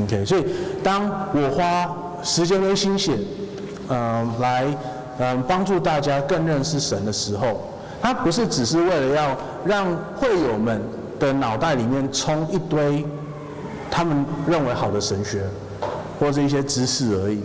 [0.00, 0.46] OK，所以
[0.82, 3.16] 当我花时间跟心血，
[3.88, 4.66] 嗯来
[5.18, 7.60] 嗯帮助大家更认识神的时候，
[8.00, 9.86] 他不是只是为了要让
[10.16, 10.80] 会友们
[11.18, 13.04] 的脑袋里面充一堆
[13.90, 15.42] 他们认为好的神学。
[16.20, 17.40] 或者一些知识而已，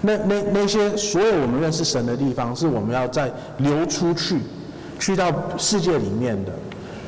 [0.00, 4.40] 那那那些所有我们认识神的地方，是我们要再流出去，
[4.98, 6.50] 去到世界里面的，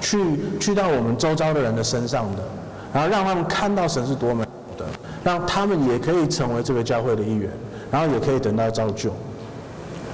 [0.01, 0.19] 去
[0.61, 2.43] 去到我们周遭的人的身上的，
[2.93, 4.47] 然后让他们看到神是多么，
[5.25, 7.51] 让他们也可以成为这个教会的一员，
[7.91, 9.13] 然后也可以等到造就。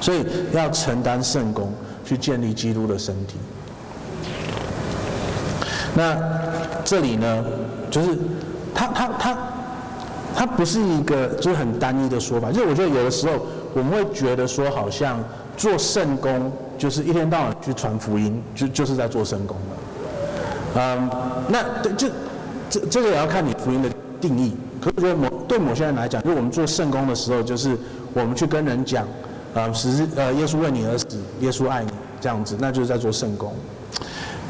[0.01, 1.73] 所以要承担圣工，
[2.05, 3.37] 去建立基督的身体。
[5.95, 6.17] 那
[6.85, 7.45] 这里呢，
[7.91, 8.17] 就是
[8.75, 9.37] 他他他。
[10.39, 13.33] 他不是一个就是很单一的说法，就是我觉得有的时候
[13.73, 15.19] 我们会觉得说，好像
[15.57, 19.77] 做圣工就是一天到晚去传福音，就就是在做圣工了。
[20.75, 21.11] 嗯，
[21.49, 21.63] 那
[21.95, 22.07] 就
[22.69, 23.89] 这这个也要看你福音的
[24.21, 24.55] 定义。
[24.87, 27.77] 可是我觉得某对某些人来讲，就我们做圣工的时候，就是
[28.15, 29.05] 我们去跟人讲，
[29.55, 31.07] 呃，是呃耶稣为你而死，
[31.41, 33.53] 耶稣爱你这样子，那就是在做圣工。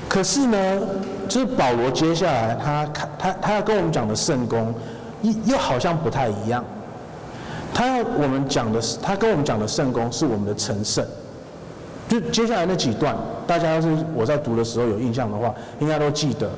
[0.06, 0.80] 可是呢，
[1.26, 4.74] 就是保罗接下来他他他他要跟我们讲的圣工。
[5.46, 6.62] 又好像不太一样。
[7.74, 11.04] 他要我们讲的是，他跟我们讲的圣工是我们的成圣。
[12.06, 16.48] 就接下来那几段，大家要是我在读的时候有印象的话，应该都记得。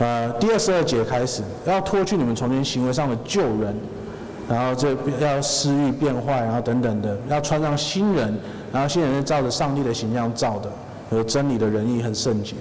[0.00, 3.74] 呃，第二十二节开始，要脱去你们从前行为上的旧人，
[4.48, 8.34] 然后这要私欲变坏，然后等等的，要穿上新人，
[8.72, 10.68] 然后新人是照着上帝的形象造的，
[11.10, 12.54] 有真理的仁义和圣洁。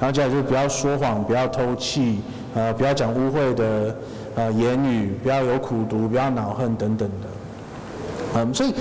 [0.00, 2.16] 然后接下来就不要说谎，不要偷窃，
[2.54, 3.94] 呃，不要讲污秽的。
[4.36, 7.28] 呃，言语不要有苦毒，不要恼恨等等的。
[8.34, 8.74] 嗯，所以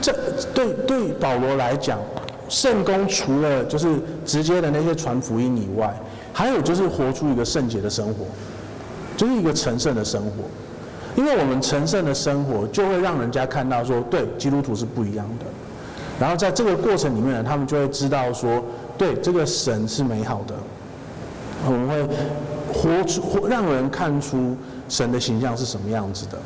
[0.00, 0.10] 这
[0.54, 1.98] 对对保罗来讲，
[2.48, 5.94] 圣工除了就是直接的那些传福音以外，
[6.32, 8.24] 还有就是活出一个圣洁的生活，
[9.16, 10.30] 就是一个成圣的生活。
[11.14, 15.46] 因为我们成圣的生活，就会让人家看到说，对，基督徒是不一样的。
[16.18, 18.62] 然后在这个过程里面呢，他们就会知道说，
[18.96, 20.54] 对，这个神是美好的。
[21.66, 22.02] 我们会
[22.72, 24.56] 活出，活让人看出。
[24.88, 26.36] 神的形象是什么样子的？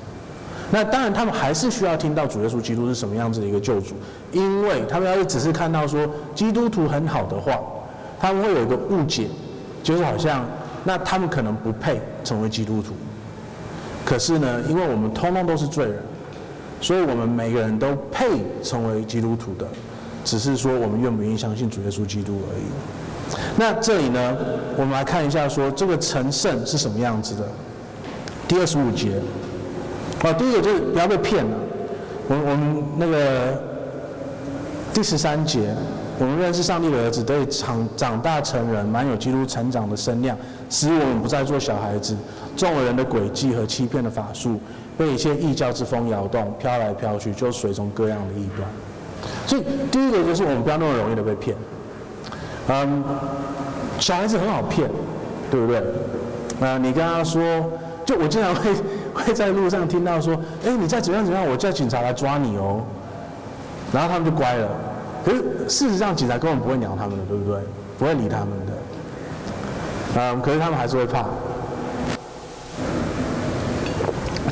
[0.70, 3.96] 那当然，他们还是需要听到主耶稣基督是什么样子的一个救主，
[4.30, 7.58] 因为他们要是只是看到说基督徒很好的话，
[8.20, 9.26] 他们会有一个误解，
[9.86, 10.44] 就是好像
[10.82, 12.92] 那他们可能不配成为基督徒。
[14.04, 16.02] 可是呢，因为我们通通都是罪人，
[16.80, 18.26] 所以我们每个人都配
[18.64, 19.64] 成为基督徒的，
[20.24, 22.64] 只是说我们愿不愿意相信主耶稣基督而已。
[23.56, 24.36] 那这里呢，
[24.76, 27.48] 我们来看一下说这个成圣是什么样子的。
[28.48, 29.20] 第二十五节，
[30.22, 31.56] 啊，第一个就是不要被骗了。
[32.28, 33.62] 我我们那个
[34.92, 35.72] 第十三节，
[36.18, 40.36] 我们认识上帝的儿子，得以长长大成人，满有基督成长的身量，
[40.70, 42.16] 使我们不再做小孩子，
[42.56, 44.58] 中人的诡计和欺骗的法术，
[44.96, 48.68] 被一切异教之风摇动，飘来飘去，就随从各样的异端。
[49.46, 51.56] 所以第一个就是我们不要那么容易的被骗。
[52.68, 53.04] 嗯，
[53.98, 54.90] 小孩子很好骗，
[55.50, 55.78] 对不对？
[56.60, 57.42] 啊，你跟他说。
[58.06, 58.72] 就我经常会
[59.12, 60.32] 会在路上听到说，
[60.64, 62.80] 哎，你再怎样怎样，我叫警察来抓你哦，
[63.92, 64.68] 然后他们就乖了。
[65.26, 67.60] 可是事实上，警察根本不会鸟他们的，对不对？
[67.98, 68.72] 不会理他们的。
[70.20, 71.24] 嗯，可是他们还是会怕。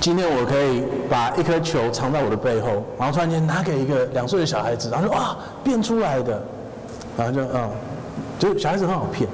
[0.01, 6.43] 今天我可以把一颗球藏在我的背后，然后突然间拿给一个两岁的小孩子，然后说啊，变出来的，
[7.17, 7.71] 然后就嗯，
[8.37, 9.31] 就小孩子很好骗。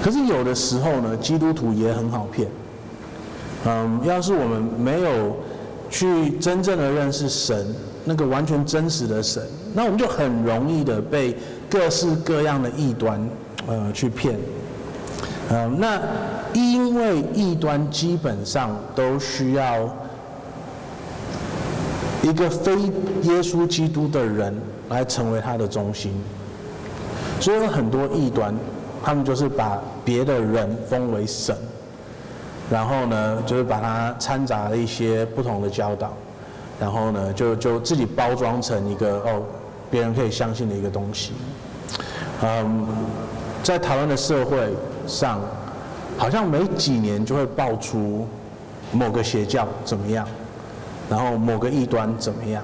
[0.00, 2.48] 可是有的时候呢，基督徒也很好骗。
[3.66, 5.36] 嗯，要是我们没有
[5.90, 7.74] 去真正的认识神，
[8.04, 9.42] 那个完全真实的神，
[9.72, 11.36] 那我们就很容易的被
[11.70, 13.20] 各式各样的异端
[13.66, 14.38] 呃去骗。
[15.50, 16.00] 呃，那
[16.52, 19.88] 因为异端基本上都需要
[22.22, 22.74] 一个非
[23.22, 24.54] 耶稣基督的人
[24.88, 26.12] 来成为他的中心，
[27.40, 28.54] 所以有很多异端，
[29.02, 31.54] 他们就是把别的人封为神，
[32.70, 36.14] 然后呢，就是把它掺杂了一些不同的教导，
[36.80, 39.42] 然后呢，就就自己包装成一个哦，
[39.90, 41.32] 别人可以相信的一个东西。
[42.42, 42.86] 嗯，
[43.62, 44.74] 在台湾的社会
[45.06, 45.40] 上，
[46.18, 48.26] 好像每几年就会爆出
[48.92, 50.26] 某个邪教怎么样，
[51.08, 52.62] 然后某个异端怎么样。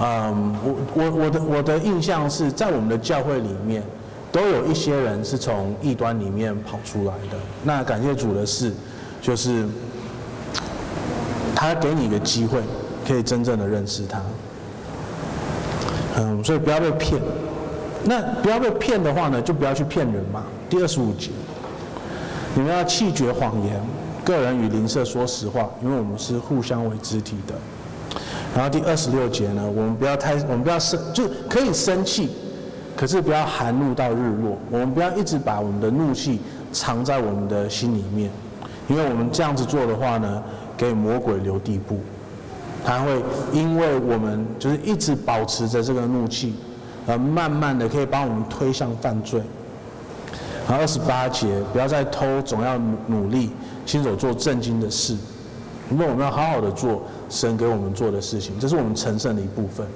[0.00, 3.82] 嗯，我我我的我的印象是在我们的教会里面，
[4.30, 7.36] 都有一些人是从异端里面跑出来的。
[7.64, 8.72] 那感谢主的是，
[9.20, 9.66] 就是
[11.54, 12.60] 他给你一个机会，
[13.08, 14.20] 可以真正的认识他。
[16.18, 17.18] 嗯，所以不要被骗。
[18.04, 20.44] 那不要被骗的话呢，就不要去骗人嘛。
[20.68, 21.30] 第二十五节，
[22.54, 23.80] 你们要弃绝谎言，
[24.24, 27.54] 个人与邻舍说实话，因为我们是互相为肢体的。
[28.54, 32.30] 然后第二十六节呢，我们不要太，我们不要生，就可以生气，
[32.96, 34.56] 可是不要含怒到日落。
[34.70, 36.40] 我们不要一直把我们的怒气
[36.72, 38.30] 藏在我们的心里面，
[38.88, 40.42] 因为我们这样子做的话呢，
[40.76, 42.00] 给魔鬼留地步，
[42.88, 43.22] 他会
[43.52, 46.54] 因为我们就是一直保持着这个怒气。
[47.06, 49.40] 而慢慢的可以帮我们推向犯罪。
[50.68, 53.50] 然后二十八节，不要再偷，总要努力
[53.86, 55.16] 亲手做正经的事，
[55.90, 59.86] 因为我们要好好的做神给我们做的事情，这是我们成圣的一部分。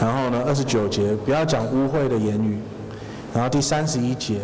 [0.00, 2.58] 然后呢，二十九节，不要讲污秽的言语。
[3.32, 4.40] 然后第三十一节，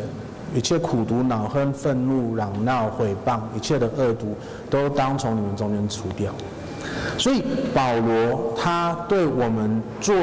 [0.55, 4.36] 一切苦毒、恼恨、愤怒、嚷闹、毁谤，一切的恶毒，
[4.70, 6.32] 都当从你们中间除掉。
[7.16, 7.43] 所以
[7.74, 10.14] 保罗他对我们做。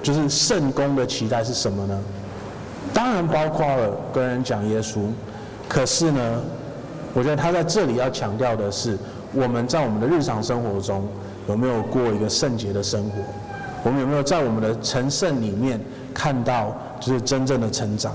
[0.00, 2.00] 就是圣工的期待是什么呢？
[2.94, 5.00] 当然包括了跟人讲耶稣，
[5.68, 6.40] 可是呢，
[7.12, 8.96] 我觉得他在这里要强调的是，
[9.32, 11.06] 我们在我们的日常生活中
[11.48, 13.16] 有没有过一个圣洁的生活？
[13.82, 15.78] 我们有没有在我们的成圣里面
[16.14, 18.14] 看到就是真正的成长？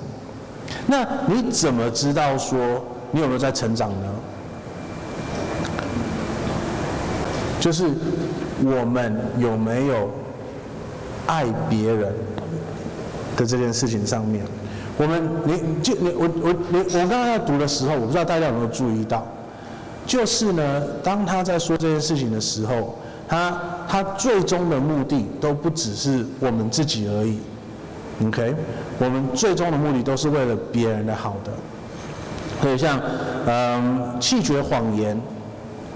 [0.88, 2.57] 那你怎么知道说
[3.11, 4.07] 你有没有在成长呢？
[7.64, 7.86] 就是
[8.59, 10.09] 我们有没有？
[11.26, 12.14] 爱别人
[13.38, 14.43] 的这件事情上面，
[14.97, 19.26] 我们你就你我我你我刚刚在读的时候，我不知道大家有没有注意到，
[20.05, 23.57] 就是呢，当他在说这件事情的时候，他
[23.88, 27.39] 他最终的目的都不只是我们自己而已
[28.26, 28.53] ，OK，
[28.99, 31.51] 我们最终的目的都是为了别人的好的，
[32.61, 32.99] 所以像
[33.47, 35.18] 嗯弃绝谎言，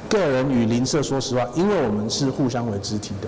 [0.10, 3.28] 个人与邻舍说实话，因为我们是互相为肢体的。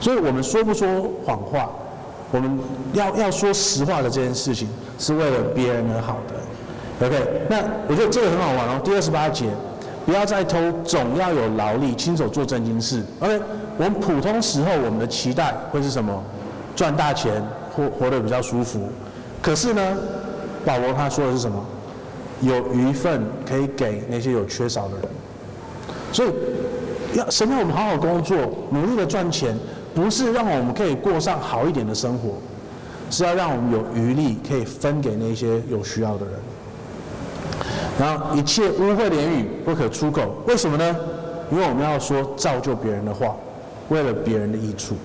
[0.00, 0.86] 所以我们说不说
[1.24, 1.70] 谎话，
[2.30, 2.58] 我们
[2.92, 4.68] 要要说实话的这件事情，
[4.98, 7.06] 是为了别人而好的。
[7.06, 7.16] OK，
[7.48, 7.58] 那
[7.88, 8.80] 我觉得这个很好玩哦。
[8.84, 9.46] 第二十八节，
[10.04, 13.02] 不要再偷，总要有劳力，亲手做正经事。
[13.20, 13.40] OK，
[13.78, 16.22] 我们普通时候我们的期待会是什么？
[16.76, 18.88] 赚大钱，活活得比较舒服。
[19.40, 19.96] 可是呢，
[20.64, 21.64] 保罗他说的是什么？
[22.40, 25.02] 有余份可以给那些有缺少的人。
[26.14, 26.28] 所以
[27.14, 28.38] 要神让我们好好工作，
[28.70, 29.54] 努力的赚钱。
[29.94, 32.30] 不是让我们可以过上好一点的生活，
[33.10, 36.34] 是要让我们有余力可以分给那些有需要的人。
[37.96, 40.96] 然后一切污秽的言语不可出口，为什么呢？
[41.52, 43.36] 因为我们要说造就别人的话，
[43.88, 44.96] 为了别人的益处。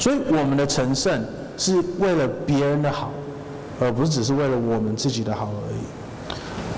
[0.00, 1.24] 所以我们的成圣
[1.56, 3.12] 是为了别人的好，
[3.80, 5.67] 而不是只是为了我们自己的好而。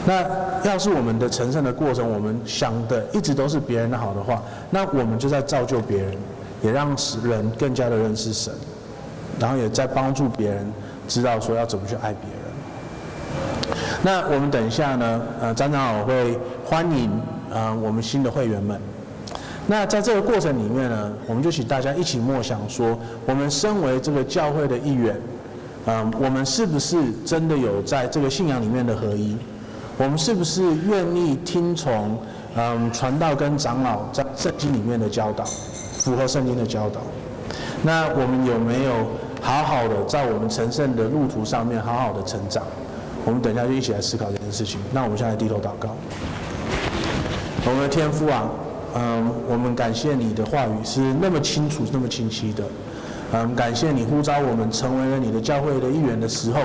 [0.06, 0.24] 那
[0.64, 6.16] 要是我们的成圣的过程，我们想的一直都是别人的好的话，那我们就在造就别人。
[6.62, 6.94] 也让
[7.24, 8.52] 人更加的认识神，
[9.38, 10.70] 然后也在帮助别人
[11.08, 13.78] 知道说要怎么去爱别人。
[14.02, 17.10] 那我们等一下呢，呃，张长老会欢迎
[17.50, 18.78] 呃我们新的会员们。
[19.66, 22.94] 那在这个过程里面呢，我们就请大家一起默想说，
[23.24, 25.18] 我们身为这个教会的一员，
[25.86, 29.34] 嗯、我们是不是真的有在这个信仰里面的合一？
[30.00, 32.18] 我们是不是愿意听从
[32.56, 35.44] 嗯传道跟长老在圣经里面的教导？
[35.44, 37.02] 符合圣经的教导，
[37.82, 38.92] 那我们有没有
[39.42, 42.62] 好好的在我们成圣的路途上面好好的成长？
[43.26, 44.80] 我们等一下就一起来思考这件事情。
[44.90, 45.94] 那我们现在低头祷告。
[47.66, 48.48] 我们的天父啊，
[48.94, 52.64] 嗯，我们感谢你的话语是那么清楚、那么清晰的。
[53.32, 56.60] 嗯，感谢你呼召我们成为了你的教会的一员的时候，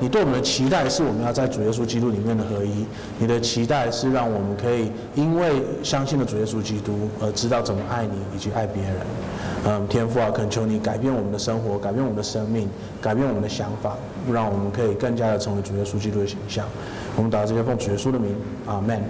[0.00, 2.84] 你对我们的期待是我们要在主耶稣基督里面的合一。
[3.20, 8.94] 你的期待是让我们可以因为相信了主耶稣基督而知道怎么爱你以及爱别人。
[9.64, 12.68] 嗯，天父啊，恳求你改变我们的生活，改变我们的生命，
[13.00, 13.96] 改变我们的想法，
[14.32, 16.66] 让我们可以更加的成为主耶稣基督的形象。
[17.16, 18.34] 我们祷告这些奉主耶稣的名，
[18.66, 19.00] 阿门。